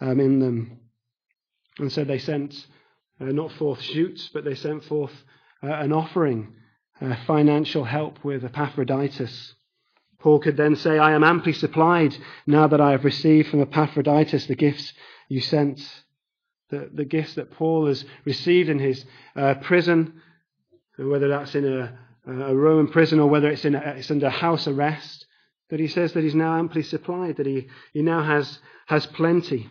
um, 0.00 0.20
in 0.20 0.38
them. 0.38 0.78
And 1.78 1.90
so 1.90 2.04
they 2.04 2.18
sent 2.18 2.54
uh, 3.20 3.26
not 3.26 3.52
forth 3.52 3.80
shoots, 3.80 4.30
but 4.32 4.44
they 4.44 4.54
sent 4.54 4.84
forth 4.84 5.12
uh, 5.62 5.68
an 5.68 5.92
offering, 5.92 6.54
uh, 7.00 7.16
financial 7.26 7.84
help 7.84 8.24
with 8.24 8.44
Epaphroditus. 8.44 9.54
Paul 10.18 10.38
could 10.38 10.56
then 10.56 10.76
say, 10.76 10.98
I 10.98 11.12
am 11.12 11.24
amply 11.24 11.52
supplied 11.52 12.16
now 12.46 12.68
that 12.68 12.80
I 12.80 12.92
have 12.92 13.04
received 13.04 13.48
from 13.48 13.60
Epaphroditus 13.60 14.46
the 14.46 14.54
gifts 14.54 14.92
you 15.28 15.40
sent. 15.40 15.80
The, 16.70 16.90
the 16.92 17.04
gifts 17.04 17.34
that 17.34 17.50
Paul 17.50 17.86
has 17.86 18.04
received 18.24 18.68
in 18.68 18.78
his 18.78 19.04
uh, 19.36 19.54
prison, 19.54 20.22
whether 20.96 21.28
that's 21.28 21.54
in 21.54 21.66
a, 21.66 21.98
a, 22.26 22.54
Roman 22.54 22.88
prison 22.88 23.18
or 23.20 23.28
whether 23.28 23.48
it's, 23.50 23.64
in 23.64 23.74
a, 23.74 23.78
it's 23.78 24.10
under 24.10 24.30
house 24.30 24.66
arrest, 24.66 25.26
that 25.70 25.80
he 25.80 25.88
says 25.88 26.12
that 26.12 26.22
he's 26.22 26.34
now 26.34 26.56
amply 26.56 26.82
supplied, 26.82 27.36
that 27.36 27.46
he, 27.46 27.68
he 27.92 28.02
now 28.02 28.22
has, 28.22 28.58
has 28.86 29.06
plenty. 29.06 29.68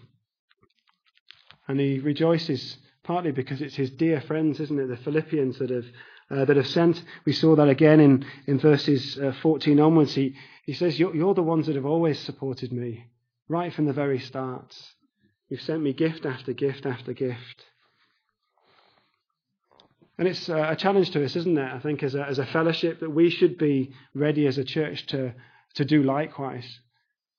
And 1.72 1.80
he 1.80 2.00
rejoices 2.00 2.78
partly 3.02 3.32
because 3.32 3.62
it's 3.62 3.76
his 3.76 3.92
dear 3.92 4.20
friends, 4.20 4.60
isn't 4.60 4.78
it? 4.78 4.88
The 4.88 4.98
Philippians 4.98 5.58
that 5.60 5.70
have, 5.70 5.86
uh, 6.30 6.44
that 6.44 6.58
have 6.58 6.68
sent. 6.68 7.02
We 7.24 7.32
saw 7.32 7.56
that 7.56 7.70
again 7.70 8.02
in, 8.02 8.26
in 8.46 8.60
verses 8.60 9.18
uh, 9.18 9.32
14 9.42 9.80
onwards. 9.80 10.14
He, 10.14 10.36
he 10.66 10.74
says, 10.74 11.00
you're, 11.00 11.16
you're 11.16 11.34
the 11.34 11.42
ones 11.42 11.68
that 11.68 11.78
have 11.78 11.86
always 11.86 12.20
supported 12.20 12.74
me, 12.74 13.06
right 13.48 13.74
from 13.74 13.86
the 13.86 13.94
very 13.94 14.20
start. 14.20 14.76
You've 15.48 15.62
sent 15.62 15.82
me 15.82 15.94
gift 15.94 16.26
after 16.26 16.52
gift 16.52 16.86
after 16.86 17.14
gift. 17.14 17.66
And 20.18 20.28
it's 20.28 20.50
uh, 20.50 20.68
a 20.72 20.76
challenge 20.76 21.12
to 21.12 21.24
us, 21.24 21.38
isn't 21.38 21.58
it? 21.58 21.72
I 21.72 21.80
think, 21.80 22.04
as 22.04 22.16
a, 22.16 22.28
as 22.28 22.38
a 22.38 22.46
fellowship, 22.48 23.00
that 23.00 23.12
we 23.12 23.30
should 23.30 23.58
be 23.58 23.94
ready 24.14 24.46
as 24.46 24.58
a 24.58 24.66
church 24.66 25.06
to, 25.08 25.34
to 25.76 25.86
do 25.86 26.04
likewise. 26.04 26.82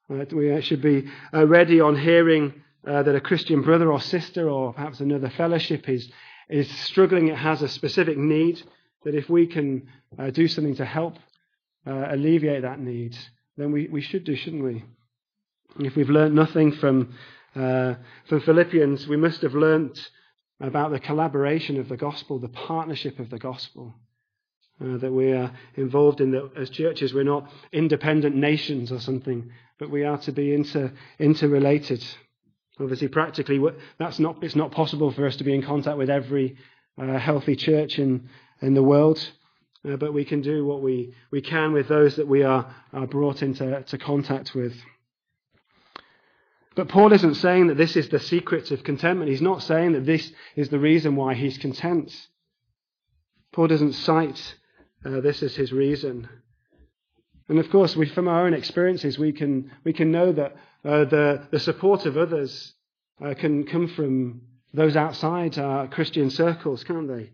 Uh, 0.09 0.25
we 0.33 0.59
should 0.63 0.81
be 0.81 1.11
uh, 1.35 1.47
ready 1.47 1.83
on 1.83 1.99
hearing 1.99 2.63
uh, 2.87 3.03
that 3.03 3.15
a 3.15 3.21
Christian 3.21 3.63
brother 3.63 3.93
or 3.93 4.01
sister 4.01 4.49
or 4.49 4.73
perhaps 4.73 5.01
another 5.01 5.31
fellowship 5.31 5.89
is, 5.89 6.11
is 6.49 6.71
struggling, 6.71 7.29
it 7.29 7.37
has 7.37 7.63
a 7.63 7.69
specific 7.69 8.19
need, 8.19 8.63
that 9.05 9.15
if 9.15 9.29
we 9.29 9.47
can 9.47 9.89
uh, 10.19 10.31
do 10.31 10.49
something 10.49 10.77
to 10.77 10.85
help 10.85 11.17
uh, 11.87 12.07
alleviate 12.11 12.63
that 12.63 12.81
need, 12.81 13.17
then 13.57 13.73
we, 13.73 13.89
we 13.89 14.01
should 14.01 14.25
do, 14.25 14.37
shouldn't 14.37 14.65
we? 14.65 14.85
If 15.81 15.97
we've 15.97 16.11
learnt 16.11 16.35
nothing 16.35 16.73
from, 16.73 17.15
uh, 17.55 17.95
from 18.29 18.41
Philippians, 18.41 19.07
we 19.07 19.17
must 19.17 19.43
have 19.43 19.55
learnt 19.55 20.11
about 20.61 20.93
the 20.93 21.01
collaboration 21.01 21.79
of 21.81 21.89
the 21.89 21.97
gospel, 21.97 22.39
the 22.39 22.49
partnership 22.49 23.19
of 23.19 23.31
the 23.31 23.39
gospel. 23.39 23.95
Uh, 24.81 24.97
that 24.97 25.13
we 25.13 25.33
are 25.33 25.53
involved 25.77 26.21
in 26.21 26.33
the, 26.33 26.51
as 26.57 26.71
churches. 26.71 27.15
We're 27.15 27.25
not 27.25 27.49
independent 27.73 28.35
nations 28.35 28.91
or 28.91 28.99
something, 29.01 29.51
but 29.79 29.91
we 29.91 30.05
are 30.05 30.19
to 30.19 30.33
be 30.33 30.55
inter, 30.55 30.93
interrelated. 31.19 32.05
Obviously, 32.83 33.09
practically, 33.09 33.63
that's 33.99 34.19
not, 34.19 34.43
it's 34.43 34.57
not 34.57 34.73
possible 34.73 35.13
for 35.13 35.27
us 35.27 35.37
to 35.37 35.45
be 35.45 35.55
in 35.55 35.63
contact 35.63 35.97
with 35.97 36.11
every 36.11 36.57
uh, 37.01 37.19
healthy 37.19 37.55
church 37.55 37.99
in, 37.99 38.29
in 38.61 38.75
the 38.75 38.83
world, 38.83 39.19
uh, 39.89 39.97
but 39.97 40.13
we 40.13 40.25
can 40.25 40.43
do 40.43 40.67
what 40.67 40.83
we, 40.83 41.15
we 41.31 41.41
can 41.41 41.73
with 41.73 41.89
those 41.89 42.17
that 42.17 42.27
we 42.27 42.43
are, 42.43 42.75
are 42.93 43.07
brought 43.07 43.43
into 43.43 43.83
to 43.83 43.99
contact 43.99 44.55
with. 44.55 44.75
But 46.75 46.89
Paul 46.89 47.13
isn't 47.13 47.35
saying 47.35 47.67
that 47.67 47.77
this 47.77 47.97
is 47.97 48.09
the 48.09 48.19
secret 48.19 48.71
of 48.71 48.83
contentment. 48.83 49.31
He's 49.31 49.43
not 49.43 49.63
saying 49.63 49.93
that 49.93 50.07
this 50.07 50.33
is 50.57 50.71
the 50.71 50.79
reason 50.79 51.17
why 51.17 51.35
he's 51.35 51.59
content. 51.59 52.13
Paul 53.53 53.67
doesn't 53.67 53.93
cite 53.93 54.57
uh, 55.05 55.21
this 55.21 55.43
as 55.43 55.55
his 55.55 55.73
reason. 55.73 56.29
And 57.53 57.61
of 57.61 57.69
course, 57.69 57.95
we, 57.95 58.09
from 58.09 58.29
our 58.29 58.47
own 58.47 58.55
experiences, 58.55 59.19
we 59.19 59.31
can, 59.31 59.71
we 59.85 59.93
can 59.93 60.11
know 60.11 60.33
that 60.33 60.57
uh, 60.87 61.05
the, 61.05 61.47
the 61.51 61.61
support 61.61 62.07
of 62.07 62.17
others 62.17 62.73
uh, 63.23 63.35
can 63.35 63.67
come 63.67 63.89
from 63.89 64.41
those 64.73 64.97
outside 64.97 65.59
our 65.59 65.87
Christian 65.87 66.31
circles, 66.31 66.83
can't 66.83 67.09
they? 67.09 67.33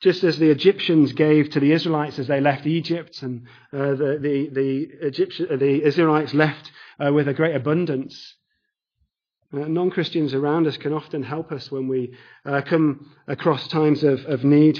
Just 0.00 0.22
as 0.22 0.38
the 0.38 0.50
Egyptians 0.50 1.12
gave 1.12 1.50
to 1.50 1.58
the 1.58 1.72
Israelites 1.72 2.20
as 2.20 2.28
they 2.28 2.40
left 2.40 2.68
Egypt, 2.68 3.20
and 3.22 3.48
uh, 3.72 3.96
the, 3.96 4.18
the, 4.22 4.48
the, 4.52 5.06
Egyptian, 5.08 5.58
the 5.58 5.82
Israelites 5.82 6.32
left 6.34 6.70
uh, 7.04 7.12
with 7.12 7.26
a 7.26 7.34
great 7.34 7.56
abundance. 7.56 8.36
Uh, 9.52 9.66
non 9.66 9.90
Christians 9.90 10.34
around 10.34 10.68
us 10.68 10.76
can 10.76 10.92
often 10.92 11.24
help 11.24 11.50
us 11.50 11.68
when 11.68 11.88
we 11.88 12.14
uh, 12.46 12.60
come 12.64 13.12
across 13.26 13.66
times 13.66 14.04
of, 14.04 14.24
of 14.26 14.44
need. 14.44 14.78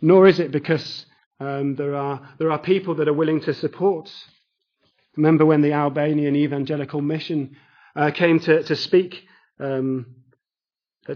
Nor 0.00 0.26
is 0.26 0.40
it 0.40 0.50
because 0.50 1.04
um, 1.40 1.74
there, 1.76 1.96
are, 1.96 2.20
there 2.38 2.52
are 2.52 2.58
people 2.58 2.94
that 2.96 3.08
are 3.08 3.14
willing 3.14 3.40
to 3.40 3.54
support. 3.54 4.12
Remember 5.16 5.46
when 5.46 5.62
the 5.62 5.72
Albanian 5.72 6.36
Evangelical 6.36 7.00
Mission 7.00 7.56
uh, 7.96 8.10
came 8.10 8.38
to, 8.40 8.62
to 8.62 8.76
speak? 8.76 9.24
Um, 9.58 10.16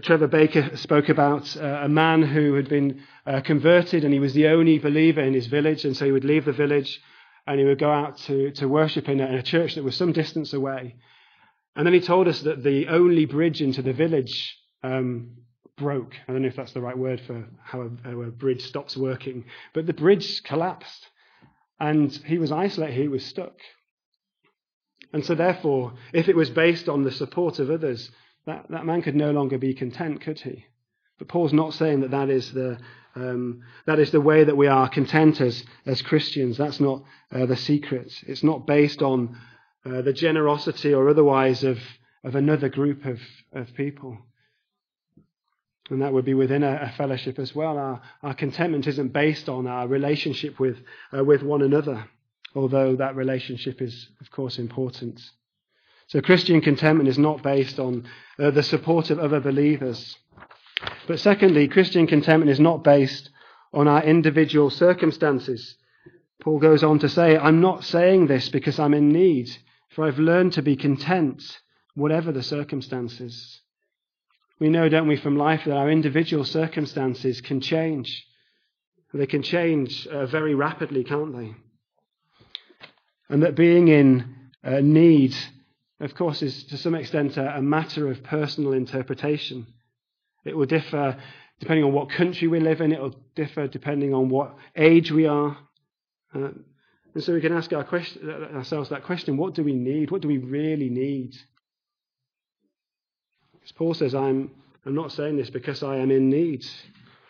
Trevor 0.01 0.27
Baker 0.27 0.75
spoke 0.75 1.09
about 1.09 1.55
uh, 1.55 1.81
a 1.83 1.87
man 1.87 2.23
who 2.23 2.55
had 2.55 2.67
been 2.67 3.03
uh, 3.25 3.41
converted 3.41 4.03
and 4.03 4.13
he 4.13 4.19
was 4.19 4.33
the 4.33 4.47
only 4.47 4.79
believer 4.79 5.21
in 5.21 5.33
his 5.33 5.47
village, 5.47 5.85
and 5.85 5.95
so 5.95 6.05
he 6.05 6.11
would 6.11 6.25
leave 6.25 6.45
the 6.45 6.51
village 6.51 6.99
and 7.47 7.59
he 7.59 7.65
would 7.65 7.79
go 7.79 7.91
out 7.91 8.17
to, 8.17 8.51
to 8.51 8.67
worship 8.67 9.07
in 9.07 9.21
a, 9.21 9.25
in 9.27 9.35
a 9.35 9.43
church 9.43 9.75
that 9.75 9.83
was 9.83 9.95
some 9.95 10.11
distance 10.11 10.53
away. 10.53 10.95
And 11.75 11.85
then 11.85 11.93
he 11.93 12.01
told 12.01 12.27
us 12.27 12.41
that 12.41 12.63
the 12.63 12.87
only 12.87 13.25
bridge 13.25 13.61
into 13.61 13.81
the 13.81 13.93
village 13.93 14.57
um, 14.83 15.37
broke. 15.77 16.15
I 16.27 16.31
don't 16.31 16.41
know 16.41 16.47
if 16.47 16.55
that's 16.55 16.73
the 16.73 16.81
right 16.81 16.97
word 16.97 17.21
for 17.21 17.45
how 17.63 17.81
a, 17.81 17.89
how 18.03 18.21
a 18.21 18.27
bridge 18.27 18.65
stops 18.65 18.95
working, 18.95 19.45
but 19.73 19.85
the 19.85 19.93
bridge 19.93 20.43
collapsed. 20.43 21.07
And 21.79 22.11
he 22.25 22.37
was 22.37 22.51
isolated, 22.51 22.95
he 22.95 23.07
was 23.07 23.25
stuck. 23.25 23.55
And 25.11 25.25
so, 25.25 25.35
therefore, 25.35 25.93
if 26.13 26.29
it 26.29 26.35
was 26.35 26.49
based 26.49 26.89
on 26.89 27.03
the 27.03 27.11
support 27.11 27.59
of 27.59 27.69
others, 27.69 28.11
that, 28.45 28.65
that 28.69 28.85
man 28.85 29.01
could 29.01 29.15
no 29.15 29.31
longer 29.31 29.57
be 29.57 29.73
content, 29.73 30.21
could 30.21 30.39
he? 30.39 30.65
But 31.17 31.27
Paul's 31.27 31.53
not 31.53 31.73
saying 31.73 32.01
that 32.01 32.11
that 32.11 32.29
is 32.29 32.51
the, 32.53 32.77
um, 33.15 33.63
that 33.85 33.99
is 33.99 34.11
the 34.11 34.21
way 34.21 34.43
that 34.43 34.57
we 34.57 34.67
are 34.67 34.89
content 34.89 35.39
as, 35.41 35.63
as 35.85 36.01
Christians. 36.01 36.57
That's 36.57 36.79
not 36.79 37.03
uh, 37.31 37.45
the 37.45 37.55
secret. 37.55 38.11
It's 38.27 38.43
not 38.43 38.67
based 38.67 39.01
on 39.01 39.37
uh, 39.85 40.01
the 40.01 40.13
generosity 40.13 40.93
or 40.93 41.09
otherwise 41.09 41.63
of, 41.63 41.79
of 42.23 42.35
another 42.35 42.69
group 42.69 43.05
of, 43.05 43.19
of 43.53 43.73
people. 43.75 44.17
And 45.89 46.01
that 46.01 46.13
would 46.13 46.25
be 46.25 46.33
within 46.33 46.63
a, 46.63 46.79
a 46.81 46.93
fellowship 46.97 47.37
as 47.37 47.53
well. 47.53 47.77
Our, 47.77 48.01
our, 48.23 48.33
contentment 48.33 48.87
isn't 48.87 49.13
based 49.13 49.47
on 49.47 49.67
our 49.67 49.87
relationship 49.87 50.59
with, 50.59 50.77
uh, 51.15 51.23
with 51.23 51.43
one 51.43 51.61
another, 51.61 52.07
although 52.55 52.95
that 52.95 53.15
relationship 53.15 53.81
is, 53.81 54.09
of 54.19 54.31
course, 54.31 54.57
important. 54.57 55.21
So 56.07 56.21
Christian 56.21 56.61
contentment 56.61 57.07
is 57.07 57.19
not 57.19 57.43
based 57.43 57.79
on 57.79 58.07
uh, 58.39 58.51
the 58.51 58.63
support 58.63 59.11
of 59.11 59.19
other 59.19 59.39
believers. 59.39 60.17
But 61.07 61.19
secondly, 61.19 61.67
Christian 61.67 62.07
contentment 62.07 62.49
is 62.49 62.59
not 62.59 62.83
based 62.83 63.29
on 63.73 63.87
our 63.87 64.03
individual 64.03 64.69
circumstances. 64.69 65.75
Paul 66.41 66.59
goes 66.59 66.83
on 66.83 66.99
to 66.99 67.09
say, 67.09 67.37
I'm 67.37 67.61
not 67.61 67.83
saying 67.83 68.27
this 68.27 68.49
because 68.49 68.79
I'm 68.79 68.93
in 68.93 69.09
need. 69.09 69.49
For 69.89 70.05
I've 70.05 70.19
learned 70.19 70.53
to 70.53 70.61
be 70.61 70.75
content, 70.75 71.59
whatever 71.93 72.31
the 72.31 72.43
circumstances. 72.43 73.61
We 74.59 74.69
know, 74.69 74.87
don't 74.87 75.07
we, 75.07 75.17
from 75.17 75.37
life 75.37 75.61
that 75.65 75.75
our 75.75 75.89
individual 75.89 76.45
circumstances 76.45 77.41
can 77.41 77.59
change. 77.59 78.25
They 79.13 79.27
can 79.27 79.43
change 79.43 80.07
uh, 80.07 80.25
very 80.25 80.55
rapidly, 80.55 81.03
can't 81.03 81.35
they? 81.35 81.55
And 83.29 83.43
that 83.43 83.55
being 83.55 83.87
in 83.87 84.35
uh, 84.63 84.81
need, 84.81 85.35
of 85.99 86.15
course, 86.15 86.41
is 86.41 86.65
to 86.65 86.77
some 86.77 86.95
extent 86.95 87.37
a, 87.37 87.57
a 87.57 87.61
matter 87.61 88.09
of 88.09 88.23
personal 88.23 88.73
interpretation. 88.73 89.67
It 90.43 90.55
will 90.55 90.65
differ 90.65 91.17
depending 91.59 91.85
on 91.85 91.93
what 91.93 92.09
country 92.09 92.47
we 92.47 92.59
live 92.59 92.81
in, 92.81 92.91
it 92.91 93.01
will 93.01 93.15
differ 93.35 93.67
depending 93.67 94.13
on 94.13 94.29
what 94.29 94.55
age 94.75 95.11
we 95.11 95.25
are. 95.25 95.57
Uh, 96.33 96.49
and 97.13 97.23
so 97.23 97.33
we 97.33 97.41
can 97.41 97.53
ask 97.53 97.71
our 97.71 97.85
question, 97.85 98.29
ourselves 98.29 98.89
that 98.89 99.03
question 99.03 99.37
what 99.37 99.53
do 99.53 99.63
we 99.63 99.73
need? 99.73 100.11
What 100.11 100.21
do 100.21 100.27
we 100.27 100.37
really 100.37 100.89
need? 100.89 101.35
As 103.65 103.71
Paul 103.71 103.93
says, 103.93 104.15
I'm, 104.15 104.51
I'm 104.85 104.95
not 104.95 105.11
saying 105.11 105.37
this 105.37 105.49
because 105.49 105.83
I 105.83 105.97
am 105.97 106.11
in 106.11 106.29
need. 106.29 106.65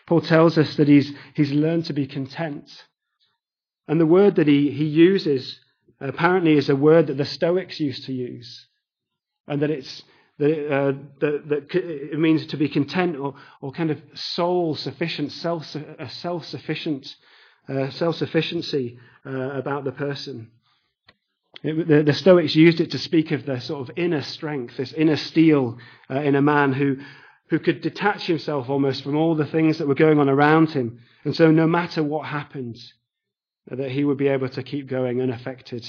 Paul 0.06 0.20
tells 0.20 0.56
us 0.56 0.76
that 0.76 0.86
he's, 0.86 1.12
he's 1.34 1.50
learned 1.50 1.86
to 1.86 1.92
be 1.92 2.06
content. 2.06 2.70
And 3.88 4.00
the 4.00 4.06
word 4.06 4.36
that 4.36 4.46
he, 4.46 4.70
he 4.70 4.84
uses 4.84 5.58
apparently 6.00 6.56
is 6.56 6.68
a 6.68 6.76
word 6.76 7.08
that 7.08 7.16
the 7.16 7.24
Stoics 7.24 7.80
used 7.80 8.04
to 8.04 8.12
use. 8.12 8.66
And 9.48 9.62
that 9.62 9.70
it's 9.70 10.02
that, 10.38 10.70
uh, 10.70 10.92
that, 11.20 11.48
that 11.48 11.74
it 11.74 12.18
means 12.18 12.46
to 12.46 12.56
be 12.56 12.68
content 12.68 13.16
or, 13.16 13.34
or 13.62 13.72
kind 13.72 13.90
of 13.90 14.02
soul 14.14 14.74
sufficient, 14.74 15.32
self, 15.32 15.74
self 16.08 16.44
sufficient 16.44 17.16
uh, 17.68 17.90
self 17.90 18.16
sufficiency 18.16 18.98
uh, 19.24 19.30
about 19.30 19.84
the 19.84 19.92
person. 19.92 20.50
It, 21.62 21.88
the, 21.88 22.02
the, 22.02 22.12
Stoics 22.12 22.54
used 22.54 22.80
it 22.80 22.90
to 22.92 22.98
speak 22.98 23.30
of 23.30 23.46
the 23.46 23.60
sort 23.60 23.88
of 23.88 23.98
inner 23.98 24.22
strength, 24.22 24.76
this 24.76 24.92
inner 24.92 25.16
steel 25.16 25.78
uh, 26.10 26.20
in 26.20 26.34
a 26.34 26.42
man 26.42 26.72
who, 26.72 26.98
who 27.48 27.58
could 27.58 27.80
detach 27.80 28.26
himself 28.26 28.68
almost 28.68 29.02
from 29.02 29.16
all 29.16 29.34
the 29.34 29.46
things 29.46 29.78
that 29.78 29.88
were 29.88 29.94
going 29.94 30.18
on 30.18 30.28
around 30.28 30.70
him. 30.70 31.00
And 31.24 31.34
so, 31.34 31.50
no 31.50 31.66
matter 31.66 32.02
what 32.02 32.26
happened, 32.26 32.78
that 33.68 33.90
he 33.90 34.04
would 34.04 34.18
be 34.18 34.28
able 34.28 34.48
to 34.50 34.62
keep 34.62 34.88
going 34.88 35.20
unaffected. 35.20 35.88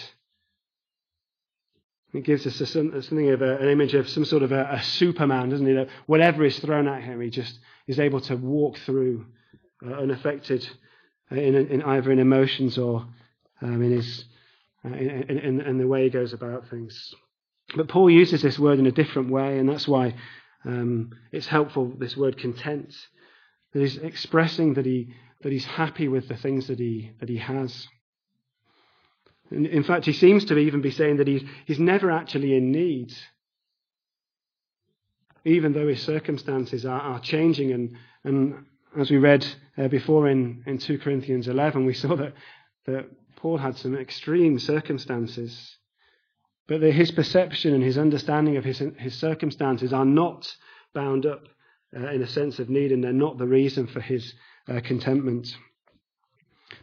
It 2.14 2.24
gives 2.24 2.48
us 2.48 2.60
a, 2.62 2.66
something 2.66 3.30
of 3.30 3.42
a, 3.42 3.58
an 3.58 3.68
image 3.68 3.94
of 3.94 4.10
some 4.10 4.26
sort 4.26 4.42
of 4.42 4.52
a, 4.52 4.68
a, 4.72 4.82
Superman, 4.82 5.50
doesn't 5.50 5.68
it? 5.68 5.74
That 5.76 5.90
whatever 6.06 6.44
is 6.46 6.58
thrown 6.58 6.88
at 6.88 7.04
him, 7.04 7.22
he 7.22 7.30
just 7.30 7.60
is 7.86 8.00
able 8.00 8.22
to 8.22 8.36
walk 8.36 8.78
through 8.80 9.26
uh, 9.86 9.94
unaffected 9.94 10.68
in, 11.30 11.56
in 11.56 11.84
either 11.84 12.12
in 12.12 12.20
emotions 12.20 12.78
or 12.78 13.06
um, 13.62 13.84
in 13.84 13.92
his 13.92 14.26
uh, 14.86 14.90
in, 14.90 15.40
in, 15.40 15.62
in, 15.62 15.78
the 15.78 15.88
way 15.88 16.04
he 16.04 16.10
goes 16.10 16.34
about 16.34 16.70
things. 16.70 17.14
But 17.76 17.88
Paul 17.88 18.10
uses 18.10 18.42
this 18.42 18.60
word 18.60 18.80
in 18.80 18.86
a 18.86 18.92
different 18.92 19.30
way, 19.30 19.58
and 19.58 19.68
that's 19.68 19.88
why 19.88 20.16
um, 20.66 21.12
it's 21.32 21.48
helpful. 21.48 21.94
This 21.98 22.16
word 22.16 22.38
content, 22.38 22.96
that 23.74 23.82
he's 23.82 23.98
expressing 23.98 24.76
that 24.76 24.86
he 24.86 25.14
that 25.42 25.52
he's 25.52 25.66
happy 25.66 26.08
with 26.08 26.28
the 26.28 26.38
things 26.38 26.68
that 26.68 26.80
he 26.80 27.12
that 27.20 27.30
he 27.30 27.38
has. 27.38 27.88
In, 29.52 29.66
in 29.66 29.84
fact, 29.84 30.06
he 30.06 30.14
seems 30.14 30.46
to 30.46 30.58
even 30.58 30.82
be 30.82 30.92
saying 30.92 31.18
that 31.18 31.28
he's 31.28 31.44
he's 31.66 31.80
never 31.80 32.12
actually 32.12 32.56
in 32.56 32.72
need 32.72 33.14
even 35.46 35.72
though 35.72 35.88
his 35.88 36.02
circumstances 36.04 36.86
are, 36.86 37.00
are 37.00 37.20
changing 37.22 37.72
and, 37.72 37.96
and 38.26 38.66
as 38.98 39.10
we 39.10 39.18
read 39.18 39.46
uh, 39.78 39.88
before 39.88 40.28
in, 40.28 40.64
in 40.66 40.78
2 40.78 41.00
Corinthians 41.00 41.48
11, 41.48 41.86
we 41.86 41.94
saw 41.94 42.16
that, 42.16 42.34
that 42.86 43.06
Paul 43.38 43.58
had 43.58 43.78
some 43.78 43.96
extreme 43.96 44.60
circumstances. 44.60 45.78
But 46.68 46.82
his 46.82 47.12
perception 47.12 47.74
and 47.74 47.84
his 47.84 47.98
understanding 47.98 48.58
of 48.58 48.66
his, 48.66 48.82
his 48.98 49.14
circumstances 49.14 49.94
are 49.94 50.06
not 50.06 50.54
bound 50.94 51.26
up 51.26 51.44
uh, 51.96 52.08
in 52.10 52.22
a 52.22 52.28
sense 52.28 52.60
of 52.60 52.70
need, 52.70 52.92
and 52.92 53.02
they're 53.02 53.14
not 53.14 53.38
the 53.38 53.48
reason 53.48 53.88
for 53.88 54.02
his 54.02 54.34
uh, 54.68 54.82
contentment. 54.84 55.56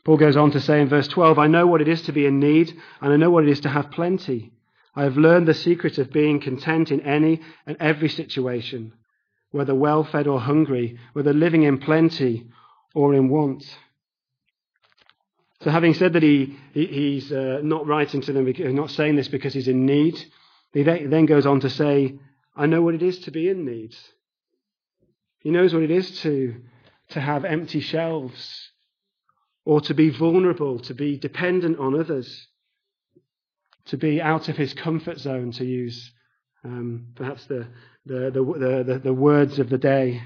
Paul 0.05 0.17
goes 0.17 0.37
on 0.37 0.53
to 0.53 0.61
say 0.61 0.81
in 0.81 0.89
verse 0.89 1.09
12, 1.09 1.39
I 1.39 1.49
know 1.49 1.67
what 1.67 1.83
it 1.83 1.89
is 1.89 2.03
to 2.03 2.13
be 2.13 2.25
in 2.25 2.41
need, 2.41 2.73
and 3.03 3.13
I 3.13 3.17
know 3.17 3.31
what 3.31 3.45
it 3.45 3.51
is 3.51 3.61
to 3.61 3.69
have 3.69 3.91
plenty. 3.91 4.53
I 4.97 5.03
have 5.03 5.19
learned 5.19 5.49
the 5.49 5.55
secret 5.55 5.99
of 5.99 6.13
being 6.13 6.41
content 6.41 6.91
in 6.91 7.01
any 7.01 7.41
and 7.67 7.77
every 7.81 8.09
situation, 8.09 8.93
whether 9.51 9.75
well 9.75 10.05
fed 10.05 10.29
or 10.29 10.41
hungry, 10.41 10.99
whether 11.15 11.33
living 11.33 11.65
in 11.65 11.79
plenty 11.79 12.47
or 12.95 13.13
in 13.13 13.29
want. 13.29 13.65
So, 15.65 15.71
having 15.71 15.95
said 15.95 16.13
that 16.13 16.23
he, 16.23 16.59
he 16.75 16.87
he's 16.87 17.33
uh, 17.33 17.61
not 17.63 17.87
writing 17.87 18.21
to 18.21 18.35
them, 18.35 18.53
not 18.75 18.91
saying 18.91 19.17
this 19.17 19.29
because 19.29 19.55
he's 19.55 19.67
in 19.67 19.87
need, 19.87 20.23
he 20.75 20.83
then 20.83 21.25
goes 21.25 21.47
on 21.47 21.61
to 21.61 21.71
say, 21.71 22.19
I 22.55 22.67
know 22.67 22.83
what 22.83 22.95
it 22.95 23.03
is 23.03 23.21
to 23.21 23.31
be 23.31 23.49
in 23.49 23.65
need. 23.65 23.97
He 25.39 25.51
knows 25.51 25.73
what 25.73 25.83
it 25.83 25.91
is 25.91 26.21
to, 26.21 26.57
to 27.11 27.21
have 27.21 27.47
empty 27.47 27.81
shelves 27.81 28.73
or 29.65 29.81
to 29.81 29.95
be 29.95 30.11
vulnerable, 30.11 30.81
to 30.81 30.93
be 30.93 31.17
dependent 31.17 31.79
on 31.79 31.99
others, 31.99 32.47
to 33.87 33.97
be 33.97 34.21
out 34.21 34.51
of 34.51 34.59
his 34.59 34.75
comfort 34.75 35.19
zone, 35.19 35.51
to 35.53 35.65
use 35.65 36.13
um, 36.63 37.07
perhaps 37.15 37.47
the, 37.47 37.69
the, 38.05 38.31
the, 38.31 38.85
the, 38.87 39.01
the 39.03 39.15
words 39.15 39.59
of 39.59 39.71
the 39.71 39.79
day. 39.79 40.21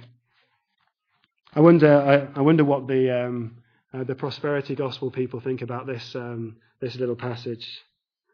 I 1.54 1.60
wonder, 1.60 2.28
I, 2.34 2.40
I 2.40 2.42
wonder 2.42 2.64
what 2.64 2.88
the, 2.88 3.24
um, 3.24 3.58
uh, 3.92 4.04
the 4.04 4.14
prosperity 4.14 4.74
gospel 4.74 5.10
people 5.10 5.40
think 5.40 5.62
about 5.62 5.86
this, 5.86 6.14
um, 6.14 6.56
this 6.80 6.96
little 6.96 7.16
passage. 7.16 7.66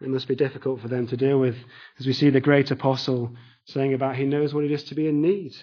It 0.00 0.08
must 0.08 0.28
be 0.28 0.34
difficult 0.34 0.80
for 0.80 0.88
them 0.88 1.06
to 1.06 1.16
deal 1.16 1.38
with 1.38 1.56
as 1.98 2.06
we 2.06 2.12
see 2.12 2.30
the 2.30 2.40
great 2.40 2.70
apostle 2.70 3.34
saying 3.66 3.94
about 3.94 4.16
he 4.16 4.24
knows 4.24 4.52
what 4.52 4.64
it 4.64 4.72
is 4.72 4.84
to 4.84 4.94
be 4.94 5.06
in 5.06 5.22
need. 5.22 5.54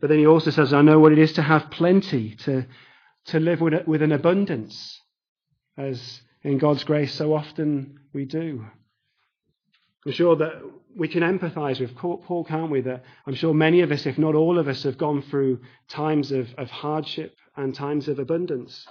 But 0.00 0.08
then 0.08 0.18
he 0.18 0.26
also 0.26 0.50
says, 0.50 0.72
I 0.72 0.82
know 0.82 0.98
what 0.98 1.12
it 1.12 1.18
is 1.18 1.32
to 1.34 1.42
have 1.42 1.70
plenty, 1.70 2.34
to, 2.36 2.66
to 3.26 3.40
live 3.40 3.60
with, 3.60 3.86
with 3.86 4.02
an 4.02 4.12
abundance, 4.12 5.00
as 5.78 6.20
in 6.42 6.58
God's 6.58 6.84
grace 6.84 7.14
so 7.14 7.34
often 7.34 8.00
we 8.12 8.24
do. 8.24 8.66
I'm 10.04 10.12
sure 10.12 10.36
that 10.36 10.60
we 10.96 11.08
can 11.08 11.22
empathize 11.22 11.80
with 11.80 11.94
Paul, 11.94 12.44
can't 12.44 12.70
we? 12.70 12.80
That 12.82 13.04
I'm 13.26 13.34
sure 13.34 13.54
many 13.54 13.80
of 13.80 13.92
us, 13.92 14.04
if 14.04 14.18
not 14.18 14.34
all 14.34 14.58
of 14.58 14.68
us, 14.68 14.82
have 14.82 14.98
gone 14.98 15.22
through 15.22 15.60
times 15.88 16.32
of, 16.32 16.48
of 16.58 16.68
hardship 16.68 17.36
and 17.56 17.74
times 17.74 18.08
of 18.08 18.18
abundance. 18.18 18.86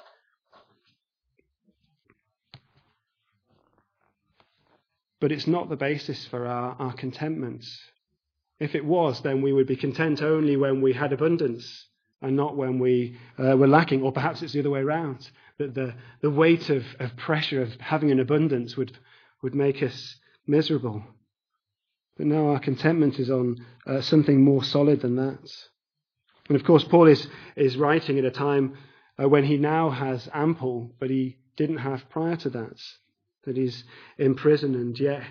But 5.20 5.32
it's 5.32 5.48
not 5.48 5.70
the 5.70 5.76
basis 5.76 6.26
for 6.26 6.48
our, 6.48 6.76
our 6.80 6.94
contentment. 6.94 7.66
If 8.60 8.76
it 8.76 8.86
was, 8.86 9.22
then 9.22 9.42
we 9.42 9.54
would 9.54 9.68
be 9.68 9.76
content 9.76 10.22
only 10.22 10.58
when 10.58 10.82
we 10.82 10.94
had 10.94 11.14
abundance 11.14 11.88
and 12.22 12.36
not 12.36 12.58
when 12.58 12.80
we 12.80 13.18
uh, 13.38 13.56
were 13.58 13.68
lacking. 13.68 14.02
Or 14.04 14.12
perhaps 14.12 14.42
it's 14.42 14.54
the 14.54 14.60
other 14.60 14.70
way 14.70 14.82
around, 14.82 15.30
that 15.58 15.74
the, 15.74 15.94
the 16.22 16.30
weight 16.30 16.70
of, 16.70 16.84
of 17.00 17.16
pressure 17.18 17.62
of 17.62 17.70
having 17.80 18.12
an 18.12 18.20
abundance 18.20 18.76
would, 18.78 18.98
would 19.42 19.56
make 19.56 19.82
us 19.82 20.16
miserable. 20.48 21.04
But 22.18 22.26
now 22.28 22.50
our 22.50 22.60
contentment 22.60 23.20
is 23.20 23.30
on 23.30 23.64
uh, 23.88 24.02
something 24.02 24.44
more 24.44 24.64
solid 24.64 25.02
than 25.02 25.16
that. 25.16 25.52
And 26.52 26.60
of 26.60 26.68
course, 26.68 26.84
Paul 26.84 27.08
is, 27.08 27.26
is 27.56 27.78
writing 27.78 28.20
at 28.20 28.26
a 28.26 28.30
time 28.30 28.78
uh, 29.18 29.30
when 29.30 29.46
he 29.46 29.56
now 29.56 29.90
has 29.90 30.28
ample, 30.34 30.92
but 31.00 31.10
he 31.10 31.38
didn't 31.56 31.78
have 31.78 32.10
prior 32.10 32.36
to 32.36 32.50
that. 32.50 32.78
That 33.46 33.56
he's 33.56 33.86
in 34.18 34.36
prison, 34.36 34.76
and 34.76 35.00
yet 35.00 35.24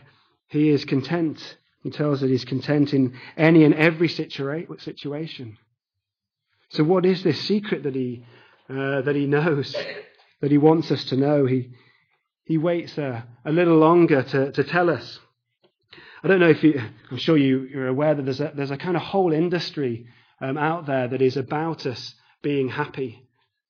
he 0.48 0.70
is 0.70 0.86
content. 0.86 1.58
He 1.82 1.90
tells 1.90 2.22
that 2.22 2.30
he's 2.30 2.46
content 2.46 2.94
in 2.94 3.18
any 3.36 3.64
and 3.64 3.74
every 3.74 4.08
situa- 4.08 4.80
situation. 4.80 5.58
So, 6.70 6.84
what 6.84 7.04
is 7.04 7.22
this 7.22 7.42
secret 7.42 7.82
that 7.82 7.94
he, 7.94 8.24
uh, 8.70 9.02
that 9.02 9.14
he 9.14 9.26
knows, 9.26 9.76
that 10.40 10.50
he 10.50 10.56
wants 10.56 10.90
us 10.90 11.04
to 11.04 11.18
know? 11.18 11.44
He, 11.44 11.68
he 12.44 12.56
waits 12.56 12.96
a, 12.96 13.26
a 13.44 13.52
little 13.52 13.76
longer 13.76 14.22
to, 14.22 14.52
to 14.52 14.64
tell 14.64 14.88
us. 14.88 15.20
I 16.24 16.28
don't 16.28 16.40
know 16.40 16.48
if 16.48 16.64
you, 16.64 16.80
I'm 17.10 17.18
sure 17.18 17.36
you, 17.36 17.68
you're 17.70 17.88
aware 17.88 18.14
that 18.14 18.24
there's 18.24 18.40
a, 18.40 18.52
there's 18.56 18.70
a 18.70 18.78
kind 18.78 18.96
of 18.96 19.02
whole 19.02 19.34
industry 19.34 20.06
um, 20.40 20.56
out 20.58 20.86
there 20.86 21.08
that 21.08 21.22
is 21.22 21.36
about 21.36 21.86
us 21.86 22.14
being 22.42 22.68
happy. 22.68 23.26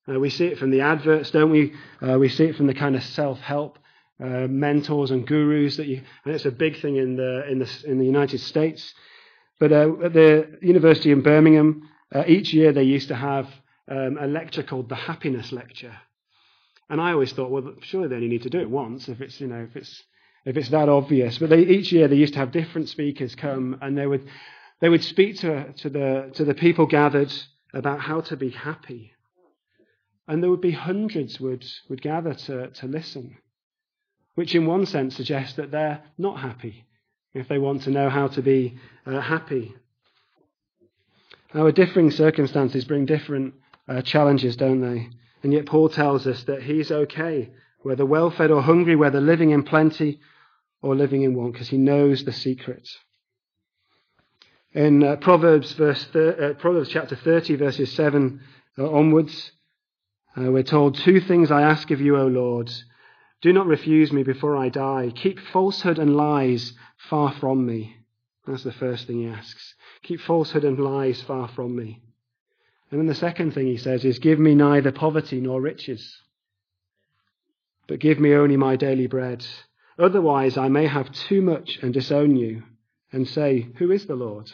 Uh, 0.09 0.18
we 0.18 0.30
see 0.30 0.46
it 0.46 0.59
from 0.59 0.70
the 0.70 0.80
adverts, 0.80 1.30
don't 1.30 1.50
we? 1.50 1.72
Uh, 2.00 2.18
we 2.18 2.28
see 2.28 2.44
it 2.44 2.56
from 2.56 2.66
the 2.66 2.74
kind 2.74 2.96
of 2.96 3.02
self-help 3.02 3.78
uh, 4.22 4.46
mentors 4.48 5.11
and 5.11 5.26
gurus 5.26 5.76
that 5.76 5.87
you, 5.87 6.02
and 6.24 6.35
it's 6.35 6.44
a 6.44 6.50
big 6.50 6.80
thing 6.80 6.96
in 6.96 7.16
the 7.16 7.48
in 7.50 7.59
the 7.59 7.70
in 7.87 7.98
the 7.98 8.04
United 8.04 8.40
States. 8.40 8.94
But 9.59 9.72
uh, 9.72 9.92
at 10.04 10.12
the 10.12 10.59
University 10.62 11.11
in 11.11 11.22
Birmingham, 11.22 11.88
uh, 12.14 12.24
each 12.26 12.52
year 12.52 12.72
they 12.72 12.83
used 12.83 13.09
to 13.09 13.14
have 13.14 13.46
um, 13.88 14.18
a 14.20 14.26
lecture 14.26 14.62
called 14.62 14.88
the 14.88 14.94
Happiness 14.94 15.52
Lecture, 15.52 15.96
and 16.88 17.00
I 17.00 17.12
always 17.12 17.33
thought, 17.33 17.50
well, 17.50 17.74
surely 17.83 18.09
they 18.09 18.16
only 18.16 18.28
need 18.28 18.42
to 18.42 18.50
do 18.50 18.61
it 18.61 18.70
once 18.70 19.09
if 19.09 19.20
it's 19.20 19.40
you 19.40 19.46
know 19.46 19.66
if 19.68 19.76
it's 19.76 20.02
if 20.44 20.56
it's 20.56 20.70
that 20.70 20.88
obvious. 20.88 21.38
But 21.38 21.50
they, 21.50 21.61
each 21.61 21.92
year 21.92 22.09
they 22.09 22.16
used 22.16 22.35
to 22.35 22.40
have 22.40 22.52
different 22.52 22.88
speakers 22.88 23.35
come, 23.35 23.78
and 23.80 23.96
they 23.96 24.06
would 24.06 24.26
they 24.80 24.88
would 24.88 25.04
speak 25.04 25.36
to, 25.38 25.72
to, 25.72 25.90
the, 25.90 26.30
to 26.34 26.44
the 26.44 26.54
people 26.54 26.86
gathered 26.86 27.32
about 27.72 28.00
how 28.00 28.20
to 28.22 28.36
be 28.36 28.50
happy. 28.50 29.12
And 30.26 30.42
there 30.42 30.50
would 30.50 30.60
be 30.60 30.72
hundreds 30.72 31.40
would, 31.40 31.64
would 31.88 32.02
gather 32.02 32.34
to, 32.34 32.68
to 32.68 32.86
listen, 32.86 33.36
which 34.34 34.54
in 34.54 34.66
one 34.66 34.86
sense 34.86 35.16
suggests 35.16 35.56
that 35.56 35.70
they're 35.70 36.02
not 36.16 36.40
happy 36.40 36.86
if 37.34 37.48
they 37.48 37.58
want 37.58 37.82
to 37.82 37.90
know 37.90 38.08
how 38.08 38.28
to 38.28 38.42
be 38.42 38.78
uh, 39.06 39.20
happy. 39.20 39.74
Our 41.54 41.72
differing 41.72 42.10
circumstances 42.10 42.84
bring 42.84 43.06
different 43.06 43.54
uh, 43.88 44.02
challenges, 44.02 44.56
don't 44.56 44.80
they? 44.80 45.08
And 45.42 45.52
yet 45.52 45.66
Paul 45.66 45.88
tells 45.88 46.26
us 46.26 46.44
that 46.44 46.62
he's 46.62 46.90
okay, 46.90 47.50
whether 47.82 48.06
well 48.06 48.30
fed 48.30 48.50
or 48.50 48.62
hungry, 48.62 48.94
whether 48.94 49.20
living 49.20 49.50
in 49.50 49.62
plenty 49.62 50.20
or 50.80 50.94
living 50.94 51.22
in 51.22 51.34
want, 51.34 51.52
because 51.54 51.68
he 51.68 51.78
knows 51.78 52.24
the 52.24 52.32
secret. 52.32 52.88
In 54.72 55.02
uh, 55.02 55.16
Proverbs, 55.16 55.72
verse 55.72 56.04
thir- 56.12 56.52
uh, 56.52 56.61
Proverbs 56.61 56.88
chapter 56.88 57.16
30, 57.16 57.56
verses 57.56 57.92
7 57.92 58.40
uh, 58.78 58.88
onwards, 58.88 59.50
uh, 60.37 60.50
we're 60.52 60.62
told, 60.62 60.94
Two 60.94 61.20
things 61.20 61.50
I 61.50 61.62
ask 61.62 61.90
of 61.90 62.00
you, 62.00 62.16
O 62.16 62.28
Lord. 62.28 62.70
Do 63.42 63.52
not 63.52 63.66
refuse 63.66 64.12
me 64.12 64.22
before 64.22 64.56
I 64.56 64.68
die. 64.68 65.12
Keep 65.14 65.40
falsehood 65.40 65.98
and 65.98 66.16
lies 66.16 66.74
far 66.96 67.33
from 67.33 67.66
me. 67.66 67.96
That's 68.46 68.62
the 68.62 68.70
first 68.70 69.06
thing 69.06 69.22
he 69.22 69.26
asks. 69.26 69.74
Keep 70.04 70.20
falsehood 70.20 70.64
and 70.64 70.78
lies 70.78 71.20
far 71.20 71.48
from 71.48 71.74
me. 71.74 72.02
And 72.90 73.00
then 73.00 73.06
the 73.06 73.14
second 73.14 73.54
thing 73.54 73.66
he 73.66 73.76
says 73.76 74.04
is, 74.04 74.20
Give 74.20 74.38
me 74.38 74.54
neither 74.54 74.92
poverty 74.92 75.40
nor 75.40 75.61
riches, 75.61 76.16
but 77.88 77.98
give 77.98 78.20
me 78.20 78.35
only 78.35 78.56
my 78.56 78.76
daily 78.76 79.09
bread. 79.09 79.44
Otherwise 79.98 80.56
I 80.56 80.68
may 80.68 80.87
have 80.87 81.11
too 81.11 81.42
much 81.42 81.78
and 81.83 81.92
disown 81.92 82.37
you 82.37 82.62
and 83.12 83.27
say, 83.29 83.68
Who 83.79 83.90
is 83.90 84.07
the 84.07 84.14
Lord? 84.14 84.51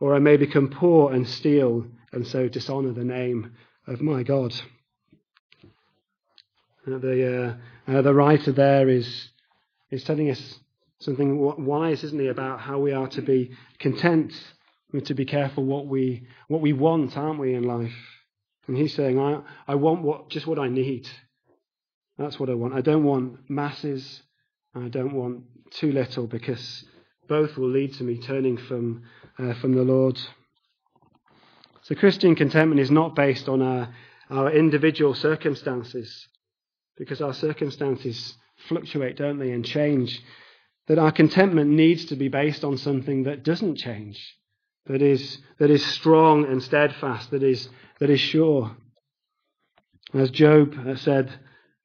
Or 0.00 0.14
I 0.14 0.18
may 0.18 0.36
become 0.36 0.68
poor 0.68 1.12
and 1.12 1.28
steal 1.28 1.86
and 2.12 2.26
so 2.26 2.48
dishonor 2.48 2.92
the 2.92 3.04
name 3.04 3.52
of 3.86 4.00
my 4.00 4.22
God. 4.22 4.54
Uh, 6.86 6.98
the, 6.98 7.56
uh, 7.88 7.92
uh, 7.92 8.02
the 8.02 8.14
writer 8.14 8.52
there 8.52 8.88
is, 8.88 9.28
is 9.90 10.04
telling 10.04 10.30
us 10.30 10.58
something 11.00 11.38
wise, 11.64 12.04
isn't 12.04 12.20
he, 12.20 12.28
about 12.28 12.60
how 12.60 12.78
we 12.78 12.92
are 12.92 13.08
to 13.08 13.22
be 13.22 13.50
content 13.78 14.32
and 14.92 15.04
to 15.06 15.14
be 15.14 15.24
careful 15.24 15.64
what 15.64 15.86
we, 15.86 16.26
what 16.48 16.60
we 16.60 16.72
want, 16.72 17.16
aren't 17.16 17.40
we, 17.40 17.54
in 17.54 17.64
life? 17.64 17.94
And 18.66 18.76
he's 18.76 18.94
saying, 18.94 19.18
I, 19.18 19.40
I 19.66 19.74
want 19.74 20.02
what, 20.02 20.30
just 20.30 20.46
what 20.46 20.58
I 20.58 20.68
need. 20.68 21.08
That's 22.18 22.38
what 22.38 22.48
I 22.48 22.54
want. 22.54 22.74
I 22.74 22.80
don't 22.80 23.04
want 23.04 23.50
masses. 23.50 24.22
I 24.74 24.88
don't 24.88 25.12
want 25.12 25.42
too 25.72 25.92
little 25.92 26.26
because 26.26 26.84
both 27.28 27.56
will 27.56 27.70
lead 27.70 27.94
to 27.94 28.04
me 28.04 28.18
turning 28.18 28.56
from, 28.56 29.02
uh, 29.38 29.54
from 29.54 29.74
the 29.74 29.82
Lord. 29.82 30.18
So 31.82 31.94
Christian 31.94 32.34
contentment 32.34 32.80
is 32.80 32.90
not 32.90 33.14
based 33.14 33.48
on 33.48 33.60
our, 33.60 33.94
our 34.30 34.50
individual 34.50 35.14
circumstances, 35.14 36.28
because 36.96 37.20
our 37.20 37.34
circumstances 37.34 38.34
fluctuate, 38.68 39.16
don't 39.16 39.38
they, 39.38 39.50
and 39.50 39.64
change. 39.64 40.22
That 40.86 40.98
our 40.98 41.12
contentment 41.12 41.70
needs 41.70 42.06
to 42.06 42.16
be 42.16 42.28
based 42.28 42.64
on 42.64 42.78
something 42.78 43.24
that 43.24 43.42
doesn't 43.42 43.76
change, 43.76 44.36
that 44.86 45.02
is, 45.02 45.38
that 45.58 45.70
is 45.70 45.84
strong 45.84 46.44
and 46.44 46.62
steadfast, 46.62 47.30
that 47.30 47.42
is, 47.42 47.68
that 48.00 48.10
is 48.10 48.20
sure. 48.20 48.76
As 50.12 50.30
Job 50.30 50.74
said, 50.96 51.32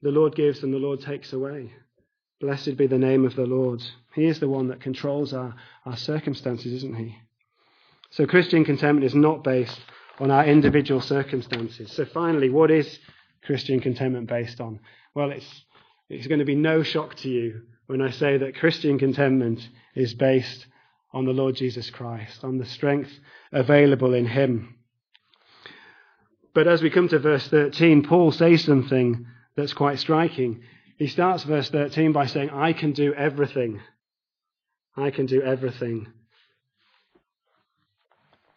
the 0.02 0.12
Lord 0.12 0.36
gives 0.36 0.64
and 0.64 0.74
the 0.74 0.78
Lord 0.78 1.02
takes 1.02 1.34
away. 1.34 1.72
Blessed 2.40 2.78
be 2.78 2.88
the 2.88 2.98
name 2.98 3.26
of 3.26 3.36
the 3.36 3.46
Lord. 3.46 3.84
He 4.14 4.26
is 4.26 4.40
the 4.40 4.48
one 4.48 4.70
that 4.70 4.80
controls 4.80 5.34
our, 5.34 5.56
our 5.86 5.98
circumstances, 5.98 6.72
isn't 6.72 6.96
he? 6.96 7.18
So 8.12 8.26
Christian 8.26 8.64
contentment 8.66 9.06
is 9.06 9.16
not 9.16 9.44
based 9.44 9.80
on 10.20 10.32
our 10.32 10.46
individual 10.46 11.02
circumstances. 11.02 11.92
So 11.92 12.06
finally, 12.06 12.50
what 12.50 12.72
is 12.72 13.00
Christian 13.44 13.80
contentment 13.80 14.28
based 14.28 14.60
on? 14.60 14.80
Well, 15.14 15.32
it's, 15.32 15.66
it's 16.10 16.28
going 16.28 16.40
to 16.40 16.46
be 16.46 16.56
no 16.56 16.82
shock 16.82 17.16
to 17.18 17.30
you 17.30 17.62
when 17.88 18.02
I 18.02 18.12
say 18.12 18.38
that 18.38 18.56
Christian 18.56 18.98
contentment 18.98 19.68
is 19.96 20.14
based 20.14 20.66
on 21.12 21.26
the 21.26 21.34
Lord 21.34 21.56
Jesus 21.56 21.90
Christ, 21.90 22.44
on 22.44 22.58
the 22.58 22.66
strength 22.66 23.12
available 23.52 24.14
in 24.14 24.28
Him. 24.28 24.76
But 26.54 26.68
as 26.68 26.82
we 26.82 26.90
come 26.90 27.08
to 27.10 27.20
verse 27.20 27.48
13, 27.48 28.04
Paul 28.04 28.32
says 28.32 28.64
something 28.64 29.26
that's 29.56 29.74
quite 29.74 30.00
striking. 30.00 30.64
He 31.00 31.08
starts 31.08 31.46
verse 31.46 31.70
13 31.70 32.12
by 32.12 32.26
saying, 32.26 32.50
I 32.50 32.74
can 32.74 32.92
do 32.92 33.14
everything. 33.14 33.80
I 34.98 35.12
can 35.12 35.28
do 35.28 35.42
everything. 35.42 36.08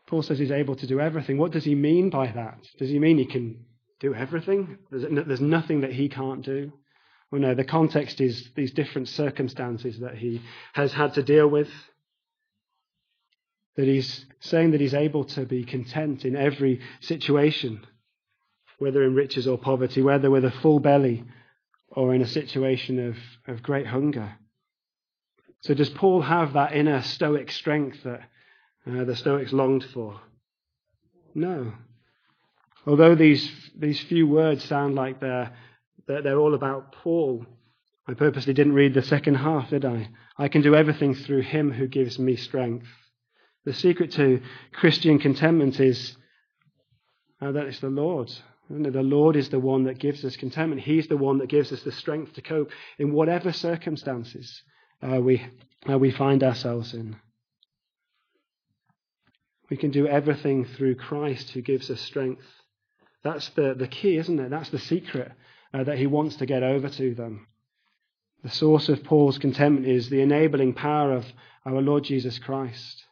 Paul 0.09 0.23
says 0.23 0.41
he's 0.41 0.51
able 0.51 0.75
to 0.75 0.87
do 0.89 0.99
everything. 0.99 1.39
What 1.39 1.53
does 1.53 1.63
he 1.63 1.77
mean 1.77 2.11
by 2.11 2.27
that? 2.27 2.59
Does 2.79 2.91
he 2.91 2.99
mean 2.99 3.17
he 3.17 3.27
can 3.27 3.65
do 4.01 4.13
everything? 4.13 4.77
There's 4.91 5.41
nothing 5.41 5.83
that 5.83 5.93
he 5.93 6.09
can't 6.09 6.45
do? 6.45 6.73
Well, 7.31 7.41
no, 7.41 7.55
the 7.55 7.63
context 7.65 8.21
is 8.21 8.51
these 8.57 8.73
different 8.73 9.09
circumstances 9.09 10.01
that 10.01 10.17
he 10.17 10.43
has 10.73 10.93
had 10.93 11.15
to 11.15 11.23
deal 11.23 11.47
with. 11.47 11.69
That 13.77 13.87
he's 13.87 14.27
saying 14.41 14.73
that 14.73 14.81
he's 14.81 14.95
able 14.95 15.27
to 15.27 15.47
be 15.47 15.63
content 15.63 16.25
in 16.25 16.35
every 16.35 16.81
situation, 17.01 17.87
whether 18.81 19.05
in 19.05 19.15
riches 19.15 19.47
or 19.47 19.59
poverty, 19.59 20.03
whether 20.03 20.29
with 20.29 20.45
a 20.45 20.51
full 20.51 20.81
belly 20.81 21.25
or 21.95 22.15
in 22.15 22.23
a 22.23 22.27
situation 22.27 22.99
of, 23.09 23.17
of 23.47 23.63
great 23.63 23.87
hunger. 23.87 24.35
So, 25.61 25.75
does 25.75 25.91
Paul 25.91 26.23
have 26.23 26.55
that 26.55 26.75
inner 26.75 27.03
stoic 27.03 27.51
strength 27.51 28.03
that 28.03 28.23
uh, 28.87 29.05
the 29.05 29.15
Stoics 29.15 29.53
longed 29.53 29.85
for? 29.85 30.21
No. 31.35 31.73
Although 32.87 33.15
these, 33.15 33.51
these 33.79 34.01
few 34.01 34.27
words 34.27 34.65
sound 34.65 34.97
like 34.97 35.21
they're, 35.21 35.55
they're, 36.09 36.23
they're 36.23 36.39
all 36.39 36.55
about 36.55 36.93
Paul, 36.93 37.47
I 38.09 38.15
purposely 38.15 38.55
didn't 38.55 38.73
read 38.73 38.95
the 38.95 39.03
second 39.03 39.37
half, 39.37 39.71
did 39.71 39.85
I? 39.85 40.09
I 40.37 40.49
can 40.49 40.63
do 40.63 40.75
everything 40.75 41.15
through 41.15 41.43
him 41.43 41.71
who 41.71 41.87
gives 41.87 42.19
me 42.19 42.35
strength. 42.35 42.89
The 43.65 43.73
secret 43.73 44.11
to 44.13 44.41
Christian 44.73 45.21
contentment 45.21 45.79
is 45.79 46.17
uh, 47.41 47.53
that 47.53 47.67
it's 47.67 47.79
the 47.79 47.89
Lord. 47.89 48.33
The 48.73 49.03
Lord 49.03 49.37
is 49.37 49.51
the 49.51 49.61
one 49.61 49.85
that 49.85 49.99
gives 49.99 50.25
us 50.25 50.37
contentment. 50.37 50.81
He's 50.81 51.07
the 51.07 51.17
one 51.19 51.39
that 51.39 51.51
gives 51.51 51.73
us 51.73 51.83
the 51.83 51.93
strength 51.93 52.33
to 52.35 52.43
cope 52.43 52.71
in 52.99 53.13
whatever 53.13 53.53
circumstances 53.53 54.63
uh, 55.03 55.21
we, 55.21 55.47
uh, 55.91 55.99
we 55.99 56.11
find 56.11 56.43
ourselves 56.43 56.95
in. 56.95 57.17
We 59.69 59.77
can 59.77 59.91
do 59.91 60.07
everything 60.07 60.65
through 60.65 60.95
Christ 60.95 61.51
who 61.51 61.61
gives 61.61 61.91
us 61.91 62.01
strength. 62.01 62.47
That's 63.23 63.51
the, 63.51 63.75
the 63.75 63.89
key, 63.89 64.17
isn't 64.17 64.41
it? 64.41 64.49
That's 64.49 64.71
the 64.71 64.79
secret 64.79 65.33
uh, 65.75 65.85
that 65.85 65.99
he 65.99 66.07
wants 66.07 66.37
to 66.37 66.47
get 66.47 66.63
over 66.63 66.89
to 66.89 67.15
them. 67.15 67.47
The 68.43 68.51
source 68.51 68.89
of 68.89 69.05
Paul's 69.05 69.39
contentment 69.39 69.87
is 69.87 70.09
the 70.09 70.23
enabling 70.23 70.75
power 70.75 71.13
of 71.13 71.27
our 71.67 71.83
Lord 71.83 72.05
Jesus 72.05 72.39
Christ, 72.39 73.05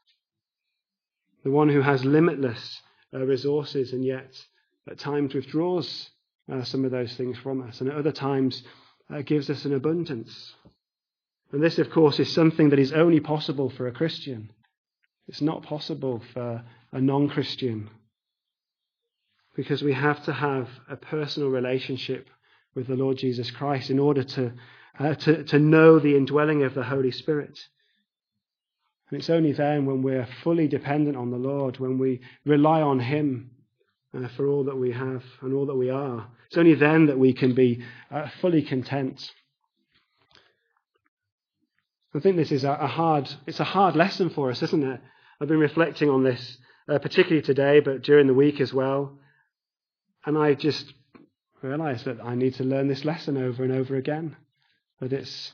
the 1.44 1.50
one 1.50 1.68
who 1.68 1.82
has 1.82 2.04
limitless 2.04 2.80
uh, 3.14 3.18
resources 3.18 3.92
and 3.92 4.04
yet 4.04 4.34
at 4.88 4.98
times 4.98 5.34
withdraws 5.34 6.10
uh, 6.50 6.64
some 6.64 6.84
of 6.84 6.90
those 6.90 7.14
things 7.14 7.38
from 7.38 7.62
us, 7.62 7.80
and 7.80 7.90
at 7.90 7.96
other 7.96 8.12
times 8.12 8.62
uh, 9.12 9.22
gives 9.22 9.50
us 9.50 9.64
an 9.64 9.74
abundance. 9.74 10.54
And 11.52 11.62
this, 11.62 11.78
of 11.78 11.90
course, 11.90 12.20
is 12.20 12.32
something 12.32 12.70
that 12.70 12.78
is 12.78 12.92
only 12.92 13.20
possible 13.20 13.70
for 13.70 13.86
a 13.86 13.92
Christian. 13.92 14.52
It's 15.26 15.40
not 15.40 15.62
possible 15.62 16.22
for 16.32 16.64
a 16.92 17.00
non 17.00 17.28
Christian. 17.28 17.90
Because 19.56 19.82
we 19.82 19.92
have 19.92 20.24
to 20.24 20.32
have 20.32 20.68
a 20.88 20.96
personal 20.96 21.48
relationship 21.48 22.28
with 22.74 22.86
the 22.86 22.94
Lord 22.94 23.18
Jesus 23.18 23.50
Christ 23.50 23.90
in 23.90 23.98
order 23.98 24.22
to, 24.22 24.52
uh, 24.98 25.14
to, 25.14 25.44
to 25.44 25.58
know 25.58 25.98
the 25.98 26.16
indwelling 26.16 26.62
of 26.62 26.74
the 26.74 26.84
Holy 26.84 27.10
Spirit. 27.10 27.58
And 29.10 29.18
it's 29.18 29.30
only 29.30 29.52
then 29.52 29.86
when 29.86 30.02
we're 30.02 30.28
fully 30.44 30.68
dependent 30.68 31.16
on 31.16 31.30
the 31.30 31.36
Lord, 31.36 31.78
when 31.78 31.98
we 31.98 32.20
rely 32.44 32.80
on 32.80 33.00
Him 33.00 33.50
uh, 34.16 34.28
for 34.36 34.48
all 34.48 34.64
that 34.64 34.76
we 34.76 34.92
have 34.92 35.22
and 35.42 35.54
all 35.54 35.66
that 35.66 35.76
we 35.76 35.90
are, 35.90 36.26
it's 36.46 36.58
only 36.58 36.74
then 36.74 37.06
that 37.06 37.18
we 37.18 37.32
can 37.32 37.54
be 37.54 37.82
uh, 38.10 38.28
fully 38.40 38.62
content. 38.62 39.30
I 42.14 42.18
think 42.18 42.36
this 42.36 42.50
is 42.50 42.64
a, 42.64 42.74
hard, 42.74 43.32
it's 43.46 43.60
a 43.60 43.64
hard 43.64 43.94
lesson 43.94 44.30
for 44.30 44.50
us, 44.50 44.62
isn't 44.62 44.82
it? 44.82 45.00
I've 45.40 45.48
been 45.48 45.60
reflecting 45.60 46.10
on 46.10 46.24
this, 46.24 46.58
uh, 46.88 46.98
particularly 46.98 47.42
today, 47.42 47.78
but 47.78 48.02
during 48.02 48.26
the 48.26 48.34
week 48.34 48.60
as 48.60 48.74
well. 48.74 49.16
And 50.26 50.36
I 50.36 50.54
just 50.54 50.92
realized 51.62 52.06
that 52.06 52.18
I 52.22 52.34
need 52.34 52.54
to 52.54 52.64
learn 52.64 52.88
this 52.88 53.04
lesson 53.04 53.36
over 53.36 53.62
and 53.62 53.72
over 53.72 53.94
again. 53.94 54.36
That 55.00 55.12
it's, 55.12 55.52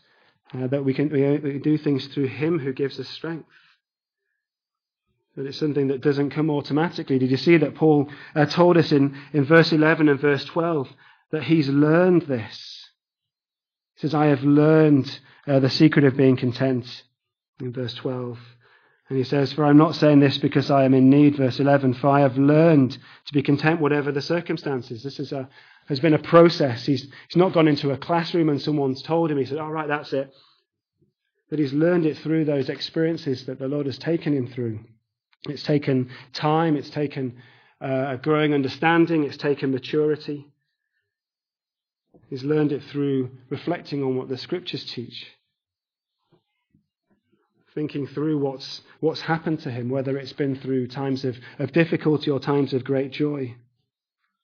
uh, 0.55 0.66
that 0.69 0.85
we 0.85 0.95
can, 0.95 1.11
we, 1.11 1.38
we 1.38 1.59
do 1.59 1.77
things 1.77 2.07
through 2.07 2.29
Him 2.29 2.59
who 2.59 2.73
gives 2.73 2.99
us 2.99 3.09
strength. 3.09 3.47
That 5.37 5.46
it's 5.46 5.59
something 5.59 5.88
that 5.88 6.01
doesn't 6.01 6.31
come 6.31 6.51
automatically. 6.51 7.18
Did 7.18 7.31
you 7.31 7.37
see 7.37 7.59
that 7.59 7.75
Paul 7.75 8.11
uh, 8.35 8.46
told 8.46 8.79
us 8.79 8.90
in, 8.90 9.16
in 9.35 9.44
verse 9.44 9.70
11 9.70 10.09
and 10.09 10.18
verse 10.18 10.44
12 10.46 10.88
that 11.31 11.44
he's 11.44 11.68
learned 11.68 12.22
this? 12.22 12.90
He 13.94 14.01
says, 14.01 14.14
I 14.14 14.27
have 14.27 14.42
learned 14.42 15.20
uh, 15.46 15.61
the 15.61 15.70
secret 15.70 16.05
of 16.05 16.16
being 16.16 16.37
content 16.37 17.05
in 17.61 17.72
verse 17.72 17.94
12. 17.94 18.38
And 19.09 19.18
he 19.18 19.25
says, 19.25 19.53
For 19.53 19.64
I'm 19.64 19.77
not 19.77 19.94
saying 19.94 20.20
this 20.20 20.38
because 20.38 20.70
I 20.70 20.85
am 20.85 20.94
in 20.94 21.11
need, 21.11 21.37
verse 21.37 21.61
11, 21.61 21.94
for 21.94 22.09
I 22.09 22.20
have 22.20 22.38
learned 22.38 22.92
to 23.27 23.33
be 23.33 23.42
content 23.42 23.81
whatever 23.81 24.11
the 24.11 24.22
circumstances. 24.22 25.03
This 25.03 25.20
is 25.20 25.33
a, 25.33 25.49
has 25.88 26.01
been 26.01 26.14
a 26.14 26.18
process. 26.18 26.87
He's, 26.87 27.03
he's 27.29 27.37
not 27.37 27.53
gone 27.53 27.68
into 27.68 27.92
a 27.92 27.99
classroom 27.99 28.49
and 28.49 28.61
someone's 28.61 29.03
told 29.03 29.31
him, 29.31 29.38
he 29.38 29.44
said, 29.44 29.59
All 29.59 29.70
right, 29.70 29.88
that's 29.88 30.12
it. 30.12 30.33
But 31.49 31.59
he's 31.59 31.72
learned 31.72 32.07
it 32.07 32.18
through 32.18 32.46
those 32.46 32.68
experiences 32.68 33.46
that 33.46 33.59
the 33.59 33.68
Lord 33.68 33.87
has 33.87 33.99
taken 33.99 34.35
him 34.35 34.49
through. 34.49 34.81
It's 35.44 35.62
taken 35.62 36.11
time, 36.33 36.77
it's 36.77 36.90
taken 36.90 37.37
uh, 37.81 38.14
a 38.14 38.16
growing 38.16 38.55
understanding, 38.55 39.25
it's 39.25 39.37
taken 39.37 39.70
maturity. 39.70 40.46
He's 42.29 42.42
learned 42.42 42.72
it 42.72 42.83
through 42.85 43.31
reflecting 43.51 44.03
on 44.03 44.16
what 44.16 44.29
the 44.29 44.38
scriptures 44.38 44.85
teach, 44.85 45.27
thinking 47.75 48.07
through 48.09 48.38
what's, 48.38 48.81
what's 49.01 49.20
happened 49.20 49.61
to 49.61 49.70
him, 49.70 49.88
whether 49.88 50.16
it's 50.16 50.33
been 50.33 50.57
through 50.57 50.88
times 50.88 51.25
of, 51.25 51.37
of 51.59 51.72
difficulty 51.72 52.31
or 52.31 52.40
times 52.40 52.72
of 52.72 52.83
great 52.83 53.12
joy. 53.12 53.55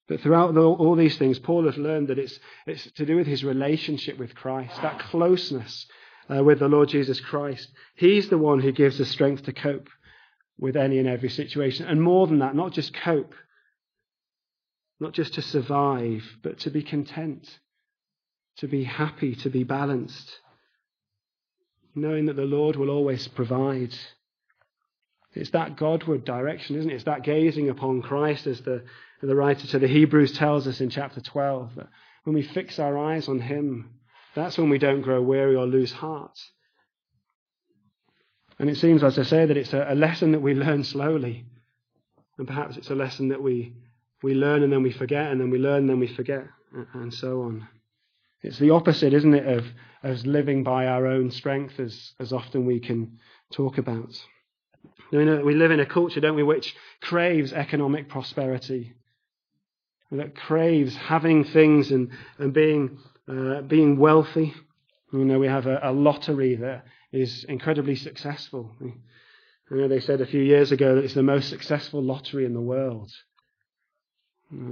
But 0.06 0.20
throughout 0.20 0.54
the, 0.54 0.60
all 0.60 0.94
these 0.94 1.16
things, 1.16 1.38
Paul 1.38 1.64
has 1.66 1.76
learned 1.76 2.08
that 2.08 2.18
it's, 2.18 2.38
it's 2.66 2.90
to 2.92 3.06
do 3.06 3.16
with 3.16 3.26
his 3.26 3.42
relationship 3.42 4.18
with 4.18 4.34
Christ, 4.34 4.80
that 4.82 4.98
closeness 4.98 5.86
uh, 6.28 6.44
with 6.44 6.58
the 6.58 6.68
Lord 6.68 6.88
Jesus 6.88 7.18
Christ. 7.18 7.68
He's 7.94 8.28
the 8.28 8.38
one 8.38 8.60
who 8.60 8.72
gives 8.72 9.00
us 9.00 9.08
strength 9.08 9.44
to 9.44 9.52
cope 9.52 9.88
with 10.58 10.76
any 10.76 10.98
and 10.98 11.08
every 11.08 11.28
situation. 11.28 11.86
And 11.86 12.02
more 12.02 12.26
than 12.26 12.38
that, 12.40 12.54
not 12.54 12.72
just 12.72 12.94
cope, 12.94 13.34
not 15.00 15.12
just 15.12 15.34
to 15.34 15.42
survive, 15.42 16.24
but 16.42 16.58
to 16.60 16.70
be 16.70 16.82
content 16.82 17.58
to 18.58 18.68
be 18.68 18.84
happy, 18.84 19.34
to 19.36 19.50
be 19.50 19.64
balanced, 19.64 20.40
knowing 21.94 22.26
that 22.26 22.36
the 22.36 22.42
Lord 22.42 22.76
will 22.76 22.90
always 22.90 23.26
provide. 23.28 23.94
It's 25.34 25.50
that 25.50 25.76
Godward 25.76 26.24
direction, 26.24 26.76
isn't 26.76 26.90
it? 26.90 26.94
It's 26.94 27.04
that 27.04 27.22
gazing 27.22 27.70
upon 27.70 28.02
Christ, 28.02 28.46
as 28.46 28.60
the, 28.60 28.84
the 29.22 29.34
writer 29.34 29.66
to 29.68 29.78
the 29.78 29.88
Hebrews 29.88 30.32
tells 30.32 30.66
us 30.66 30.80
in 30.80 30.90
chapter 30.90 31.20
12, 31.20 31.76
that 31.76 31.88
when 32.24 32.34
we 32.34 32.42
fix 32.42 32.78
our 32.78 32.98
eyes 32.98 33.28
on 33.28 33.40
Him, 33.40 33.94
that's 34.34 34.58
when 34.58 34.70
we 34.70 34.78
don't 34.78 35.02
grow 35.02 35.22
weary 35.22 35.56
or 35.56 35.66
lose 35.66 35.92
heart. 35.92 36.38
And 38.62 38.70
it 38.70 38.76
seems, 38.76 39.02
as 39.02 39.18
I 39.18 39.24
say, 39.24 39.44
that 39.44 39.56
it's 39.56 39.72
a, 39.72 39.86
a 39.88 39.96
lesson 39.96 40.30
that 40.32 40.40
we 40.40 40.54
learn 40.54 40.84
slowly. 40.84 41.44
And 42.38 42.46
perhaps 42.46 42.76
it's 42.76 42.90
a 42.90 42.94
lesson 42.94 43.30
that 43.30 43.42
we, 43.42 43.74
we 44.22 44.34
learn 44.34 44.62
and 44.62 44.72
then 44.72 44.84
we 44.84 44.92
forget, 44.92 45.32
and 45.32 45.40
then 45.40 45.50
we 45.50 45.58
learn 45.58 45.80
and 45.80 45.90
then 45.90 45.98
we 45.98 46.06
forget, 46.06 46.44
and 46.94 47.12
so 47.12 47.42
on. 47.42 47.66
It's 48.40 48.60
the 48.60 48.70
opposite, 48.70 49.14
isn't 49.14 49.34
it, 49.34 49.48
of, 49.48 49.64
of 50.04 50.24
living 50.24 50.62
by 50.62 50.86
our 50.86 51.08
own 51.08 51.32
strength, 51.32 51.80
as, 51.80 52.12
as 52.20 52.32
often 52.32 52.64
we 52.64 52.78
can 52.78 53.18
talk 53.52 53.78
about. 53.78 54.16
You 55.10 55.24
know, 55.24 55.44
we 55.44 55.56
live 55.56 55.72
in 55.72 55.80
a 55.80 55.86
culture, 55.86 56.20
don't 56.20 56.36
we, 56.36 56.44
which 56.44 56.72
craves 57.00 57.52
economic 57.52 58.08
prosperity, 58.08 58.92
that 60.12 60.36
craves 60.36 60.94
having 60.94 61.42
things 61.42 61.90
and, 61.90 62.10
and 62.38 62.52
being, 62.52 63.00
uh, 63.28 63.62
being 63.62 63.98
wealthy. 63.98 64.54
You 65.12 65.24
know, 65.24 65.40
we 65.40 65.48
have 65.48 65.66
a, 65.66 65.80
a, 65.82 65.92
lottery 65.92 66.54
that 66.54 66.84
is 67.12 67.44
incredibly 67.44 67.94
successful. 67.94 68.74
I 68.80 69.74
know, 69.74 69.88
they 69.88 70.00
said 70.00 70.20
a 70.20 70.26
few 70.26 70.42
years 70.42 70.72
ago 70.72 70.94
that 70.94 71.04
it's 71.04 71.14
the 71.14 71.22
most 71.22 71.48
successful 71.48 72.02
lottery 72.02 72.44
in 72.44 72.54
the 72.54 72.60
world. 72.60 73.10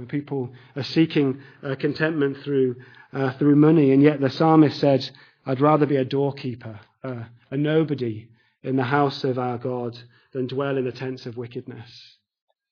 People 0.09 0.51
are 0.75 0.83
seeking 0.83 1.41
uh, 1.63 1.75
contentment 1.75 2.37
through, 2.43 2.75
uh, 3.13 3.31
through 3.33 3.55
money, 3.55 3.91
and 3.91 4.03
yet 4.03 4.21
the 4.21 4.29
psalmist 4.29 4.79
said, 4.79 5.09
I'd 5.45 5.61
rather 5.61 5.87
be 5.87 5.95
a 5.95 6.05
doorkeeper, 6.05 6.79
uh, 7.03 7.23
a 7.49 7.57
nobody 7.57 8.29
in 8.61 8.75
the 8.75 8.83
house 8.83 9.23
of 9.23 9.39
our 9.39 9.57
God 9.57 9.97
than 10.33 10.47
dwell 10.47 10.77
in 10.77 10.85
the 10.85 10.91
tents 10.91 11.25
of 11.25 11.37
wickedness. 11.37 12.17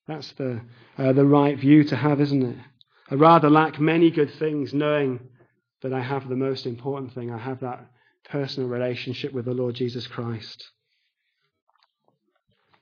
That's 0.08 0.32
the, 0.34 0.62
uh, 0.98 1.14
the 1.14 1.26
right 1.26 1.58
view 1.58 1.84
to 1.86 1.96
have, 1.96 2.22
isn't 2.22 2.44
it? 2.44 2.58
I 3.10 3.16
rather 3.16 3.50
lack 3.50 3.80
many 3.80 4.12
good 4.12 4.32
things, 4.36 4.72
knowing 4.72 5.20
that 5.82 5.94
I 5.94 6.02
have 6.02 6.30
the 6.30 6.36
most 6.36 6.68
important 6.68 7.14
thing. 7.14 7.32
I 7.32 7.40
have 7.40 7.62
that 7.62 7.90
personal 8.26 8.70
relationship 8.70 9.34
with 9.34 9.46
the 9.46 9.54
Lord 9.54 9.76
Jesus 9.76 10.08
Christ. 10.08 10.70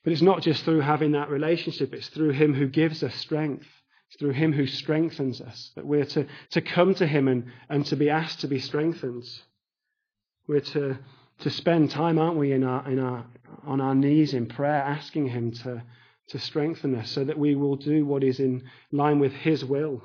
But 0.03 0.13
it's 0.13 0.21
not 0.21 0.41
just 0.41 0.63
through 0.63 0.81
having 0.81 1.11
that 1.13 1.29
relationship, 1.29 1.93
it's 1.93 2.07
through 2.07 2.31
Him 2.31 2.53
who 2.53 2.67
gives 2.67 3.03
us 3.03 3.13
strength 3.15 3.67
It's 4.09 4.17
through 4.19 4.31
him 4.31 4.53
who 4.53 4.67
strengthens 4.67 5.41
us, 5.41 5.71
that 5.75 5.85
we're 5.85 6.05
to, 6.05 6.27
to 6.51 6.61
come 6.61 6.95
to 6.95 7.05
him 7.05 7.27
and, 7.27 7.45
and 7.69 7.85
to 7.87 7.95
be 7.95 8.09
asked 8.09 8.41
to 8.41 8.47
be 8.47 8.59
strengthened. 8.59 9.25
We're 10.47 10.61
to, 10.61 10.97
to 11.39 11.49
spend 11.49 11.91
time, 11.91 12.17
aren't 12.17 12.37
we, 12.37 12.53
in 12.53 12.63
our, 12.63 12.89
in 12.89 12.99
our, 12.99 13.25
on 13.65 13.81
our 13.81 13.95
knees 13.95 14.33
in 14.33 14.45
prayer, 14.45 14.81
asking 14.81 15.27
him 15.27 15.51
to, 15.51 15.83
to 16.29 16.39
strengthen 16.39 16.95
us 16.95 17.11
so 17.11 17.25
that 17.25 17.37
we 17.37 17.55
will 17.55 17.75
do 17.75 18.05
what 18.05 18.23
is 18.23 18.39
in 18.39 18.63
line 18.91 19.19
with 19.19 19.33
his 19.33 19.65
will. 19.65 20.01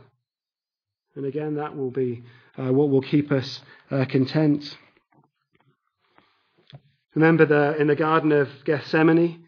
And 1.14 1.25
again, 1.25 1.55
that 1.57 1.77
will 1.77 1.90
be 1.90 2.25
uh, 2.59 2.73
what 2.73 2.90
will 2.90 3.03
keep 3.03 3.31
us 3.31 3.61
uh, 3.90 4.05
content. 4.07 4.77
Remember 7.14 7.44
the, 7.44 7.77
in 7.77 7.88
the 7.88 7.96
Garden 7.96 8.33
of 8.33 8.48
Gethsemane, 8.64 9.44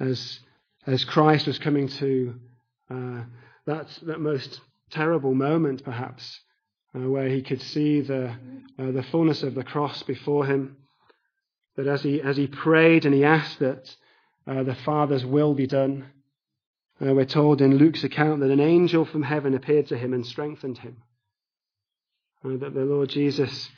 as, 0.00 0.40
as 0.86 1.04
Christ 1.04 1.46
was 1.46 1.58
coming 1.58 1.88
to 1.88 2.34
uh, 2.90 3.22
that, 3.66 3.88
that 4.02 4.20
most 4.20 4.60
terrible 4.90 5.34
moment, 5.34 5.84
perhaps, 5.84 6.40
uh, 6.94 7.08
where 7.08 7.28
he 7.28 7.42
could 7.42 7.60
see 7.60 8.00
the, 8.00 8.34
uh, 8.78 8.90
the 8.90 9.04
fullness 9.10 9.42
of 9.42 9.54
the 9.54 9.64
cross 9.64 10.02
before 10.02 10.46
him. 10.46 10.76
That 11.76 11.86
as 11.86 12.02
he, 12.02 12.20
as 12.20 12.36
he 12.36 12.46
prayed 12.46 13.06
and 13.06 13.14
he 13.14 13.24
asked 13.24 13.58
that 13.60 13.94
uh, 14.46 14.62
the 14.62 14.74
Father's 14.74 15.24
will 15.24 15.54
be 15.54 15.66
done, 15.66 16.06
uh, 17.00 17.14
we're 17.14 17.24
told 17.24 17.60
in 17.60 17.76
Luke's 17.76 18.04
account 18.04 18.40
that 18.40 18.50
an 18.50 18.60
angel 18.60 19.04
from 19.04 19.22
heaven 19.22 19.54
appeared 19.54 19.88
to 19.88 19.96
him 19.96 20.12
and 20.12 20.26
strengthened 20.26 20.78
him. 20.78 20.98
Uh, 22.44 22.56
that 22.58 22.74
the 22.74 22.84
Lord 22.84 23.08
Jesus 23.08 23.70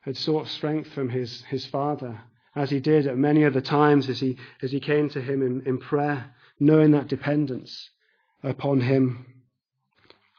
had 0.00 0.16
sought 0.16 0.48
strength 0.48 0.90
from 0.92 1.08
his, 1.08 1.42
his 1.44 1.66
Father, 1.66 2.20
as 2.54 2.70
he 2.70 2.80
did 2.80 3.06
at 3.06 3.16
many 3.16 3.44
other 3.44 3.60
times 3.60 4.08
as 4.08 4.20
he, 4.20 4.36
as 4.62 4.70
he 4.70 4.80
came 4.80 5.08
to 5.10 5.20
him 5.20 5.42
in, 5.42 5.62
in 5.66 5.78
prayer, 5.78 6.34
knowing 6.60 6.92
that 6.92 7.08
dependence 7.08 7.90
upon 8.42 8.80
him. 8.80 9.26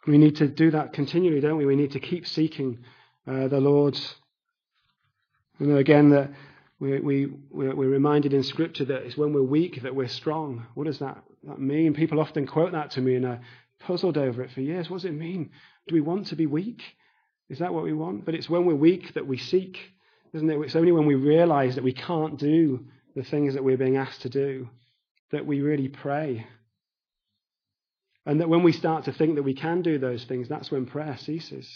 We 0.06 0.18
need 0.18 0.36
to 0.38 0.48
do 0.48 0.72
that 0.72 0.94
continually, 0.94 1.40
don't 1.40 1.58
we? 1.58 1.66
We 1.66 1.76
need 1.76 1.92
to 1.92 2.00
keep 2.00 2.28
seeking 2.28 2.80
uh, 3.28 3.48
the 3.48 3.60
Lord. 3.60 3.98
You 5.60 5.68
know, 5.68 5.78
again, 5.78 6.10
that 6.10 6.32
we, 6.80 7.00
we, 7.00 7.26
we're 7.50 7.74
reminded 7.74 8.34
in 8.34 8.44
Scripture 8.44 8.86
that 8.86 9.04
it's 9.04 9.18
when 9.18 9.32
we're 9.32 9.42
weak 9.42 9.82
that 9.84 9.96
we're 9.96 10.08
strong. 10.08 10.66
What 10.74 10.86
does 10.86 11.00
that, 11.00 11.24
that 11.46 11.60
mean? 11.60 11.94
People 11.94 12.20
often 12.20 12.46
quote 12.46 12.74
that 12.74 12.92
to 12.92 13.02
me, 13.02 13.16
and 13.16 13.26
I 13.26 13.40
puzzled 13.80 14.18
over 14.18 14.42
it 14.44 14.52
for 14.52 14.62
years. 14.62 14.90
What 14.90 14.98
does 14.98 15.06
it 15.06 15.14
mean? 15.14 15.52
Do 15.88 15.96
we 15.96 16.02
want 16.02 16.28
to 16.28 16.36
be 16.36 16.46
weak? 16.46 16.82
Is 17.50 17.60
that 17.60 17.74
what 17.74 17.84
we 17.84 17.94
want? 17.94 18.26
But 18.26 18.36
it's 18.36 18.50
when 18.50 18.66
we're 18.66 18.76
weak 18.76 19.14
that 19.14 19.28
we 19.28 19.38
seek, 19.38 19.78
isn't 20.34 20.50
it? 20.50 20.60
It's 20.60 20.76
only 20.76 20.92
when 20.92 21.06
we 21.06 21.16
realize 21.16 21.76
that 21.76 21.84
we 21.84 21.94
can't 21.94 22.38
do 22.38 22.86
the 23.16 23.24
things 23.24 23.54
that 23.54 23.64
we're 23.64 23.78
being 23.78 23.98
asked 23.98 24.24
to 24.24 24.30
do 24.30 24.70
that 25.32 25.46
we 25.46 25.62
really 25.62 25.88
pray. 25.88 26.46
And 28.26 28.40
that 28.40 28.50
when 28.50 28.64
we 28.64 28.72
start 28.72 29.06
to 29.06 29.14
think 29.14 29.36
that 29.36 29.44
we 29.44 29.54
can 29.54 29.82
do 29.82 29.98
those 29.98 30.24
things, 30.24 30.48
that's 30.48 30.72
when 30.72 30.86
prayer 30.86 31.18
ceases. 31.18 31.70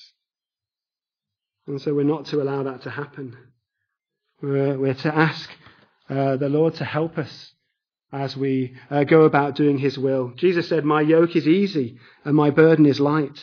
And 1.67 1.81
so 1.81 1.93
we're 1.93 2.03
not 2.03 2.25
to 2.27 2.41
allow 2.41 2.63
that 2.63 2.83
to 2.83 2.89
happen. 2.89 3.35
We're, 4.41 4.77
we're 4.77 4.93
to 4.93 5.13
ask 5.13 5.49
uh, 6.09 6.37
the 6.37 6.49
Lord 6.49 6.75
to 6.75 6.85
help 6.85 7.17
us 7.17 7.53
as 8.13 8.37
we 8.37 8.75
uh, 8.89 9.03
go 9.03 9.23
about 9.23 9.55
doing 9.55 9.77
His 9.77 9.97
will. 9.97 10.31
Jesus 10.35 10.69
said, 10.69 10.85
My 10.85 11.01
yoke 11.01 11.35
is 11.35 11.47
easy 11.47 11.97
and 12.23 12.35
my 12.35 12.49
burden 12.49 12.85
is 12.85 12.99
light. 12.99 13.39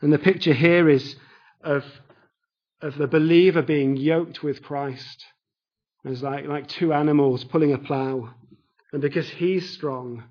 And 0.00 0.12
the 0.12 0.18
picture 0.18 0.52
here 0.52 0.88
is 0.88 1.14
of, 1.62 1.84
of 2.84 2.98
the 2.98 3.08
believer 3.08 3.62
being 3.62 3.96
yoked 3.96 4.42
with 4.42 4.62
Christ 4.62 5.24
as 6.04 6.22
like, 6.22 6.46
like 6.46 6.68
two 6.68 6.92
animals 6.92 7.42
pulling 7.44 7.72
a 7.72 7.78
plough. 7.78 8.34
And 8.92 9.00
because 9.00 9.28
He's 9.28 9.70
strong, 9.70 10.24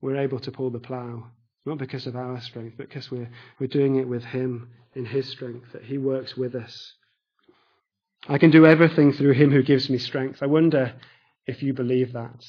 we're 0.00 0.16
able 0.16 0.40
to 0.40 0.50
pull 0.50 0.70
the 0.70 0.80
plough. 0.80 1.28
Not 1.64 1.78
because 1.78 2.06
of 2.06 2.16
our 2.16 2.40
strength, 2.40 2.74
but 2.76 2.88
because 2.88 3.10
we're, 3.10 3.30
we're 3.58 3.68
doing 3.68 3.96
it 3.96 4.08
with 4.08 4.24
Him 4.24 4.70
in 4.94 5.06
His 5.06 5.28
strength, 5.28 5.72
that 5.72 5.84
He 5.84 5.96
works 5.96 6.36
with 6.36 6.56
us. 6.56 6.94
I 8.26 8.38
can 8.38 8.50
do 8.50 8.66
everything 8.66 9.12
through 9.12 9.34
him 9.34 9.50
who 9.50 9.62
gives 9.62 9.90
me 9.90 9.98
strength. 9.98 10.42
I 10.42 10.46
wonder 10.46 10.94
if 11.46 11.62
you 11.62 11.74
believe 11.74 12.14
that. 12.14 12.44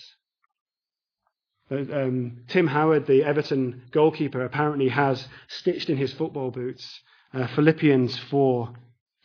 Um, 1.69 2.43
Tim 2.47 2.67
Howard, 2.67 3.07
the 3.07 3.23
Everton 3.23 3.83
goalkeeper, 3.91 4.43
apparently 4.43 4.87
has 4.87 5.27
stitched 5.49 5.89
in 5.89 5.97
his 5.97 6.13
football 6.13 6.49
boots 6.49 7.01
uh, 7.33 7.47
Philippians 7.47 8.17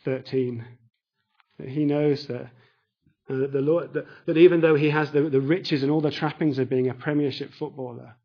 4:13. 0.05 0.63
He 1.65 1.85
knows 1.85 2.25
that 2.27 2.51
uh, 3.29 3.47
the 3.47 3.61
Lord, 3.61 3.93
that, 3.93 4.05
that, 4.25 4.37
even 4.37 4.61
though 4.61 4.75
he 4.75 4.89
has 4.89 5.11
the, 5.11 5.29
the, 5.29 5.39
riches 5.39 5.83
and 5.83 5.91
all 5.91 6.01
the 6.01 6.11
trappings 6.11 6.57
of 6.57 6.69
being 6.69 6.89
a 6.89 6.93
Premiership 6.93 7.53
footballer, 7.53 8.15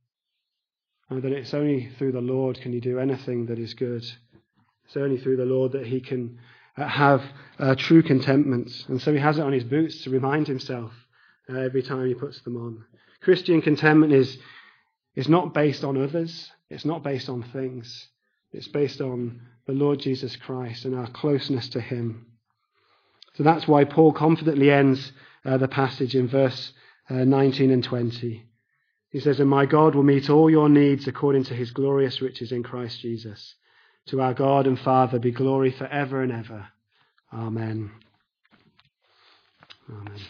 uh, 1.10 1.20
that 1.20 1.32
it's 1.32 1.54
only 1.54 1.90
through 1.98 2.12
the 2.12 2.20
Lord 2.20 2.60
can 2.60 2.72
he 2.72 2.80
do 2.80 2.98
anything 2.98 3.46
that 3.46 3.58
is 3.58 3.74
good. 3.74 4.04
It's 4.86 4.96
only 4.96 5.18
through 5.18 5.36
the 5.36 5.44
Lord 5.44 5.72
that 5.72 5.86
he 5.86 6.00
can 6.00 6.38
uh, 6.76 6.88
have 6.88 7.22
uh, 7.58 7.74
true 7.74 8.02
contentment. 8.02 8.70
And 8.88 9.00
so 9.00 9.12
he 9.12 9.18
has 9.18 9.38
it 9.38 9.42
on 9.42 9.52
his 9.52 9.64
boots 9.64 10.02
to 10.04 10.10
remind 10.10 10.46
himself 10.46 10.92
uh, 11.48 11.58
every 11.58 11.82
time 11.82 12.06
he 12.06 12.14
puts 12.14 12.40
them 12.40 12.56
on. 12.56 12.84
Christian 13.20 13.60
contentment 13.62 14.12
is, 14.12 14.38
is 15.14 15.28
not 15.28 15.54
based 15.54 15.84
on 15.84 16.02
others, 16.02 16.50
it's 16.70 16.84
not 16.84 17.02
based 17.02 17.28
on 17.28 17.42
things. 17.52 18.08
It's 18.52 18.68
based 18.68 19.00
on 19.00 19.40
the 19.66 19.72
Lord 19.72 19.98
Jesus 19.98 20.36
Christ 20.36 20.84
and 20.84 20.94
our 20.94 21.08
closeness 21.08 21.68
to 21.70 21.80
him. 21.80 22.26
So 23.34 23.42
that's 23.42 23.68
why 23.68 23.84
Paul 23.84 24.12
confidently 24.12 24.70
ends 24.70 25.12
uh, 25.44 25.58
the 25.58 25.68
passage 25.68 26.14
in 26.14 26.28
verse 26.28 26.72
uh, 27.10 27.24
19 27.24 27.70
and 27.70 27.84
20. 27.84 28.46
He 29.10 29.20
says, 29.20 29.40
And 29.40 29.50
my 29.50 29.66
God 29.66 29.94
will 29.94 30.02
meet 30.02 30.30
all 30.30 30.50
your 30.50 30.68
needs 30.68 31.06
according 31.06 31.44
to 31.44 31.54
his 31.54 31.70
glorious 31.70 32.20
riches 32.20 32.52
in 32.52 32.62
Christ 32.62 33.00
Jesus. 33.00 33.54
To 34.06 34.20
our 34.20 34.34
God 34.34 34.66
and 34.66 34.78
Father 34.78 35.18
be 35.18 35.32
glory 35.32 35.72
for 35.72 35.86
ever 35.86 36.22
and 36.22 36.32
ever. 36.32 36.68
Amen. 37.32 37.90
Amen. 39.90 40.20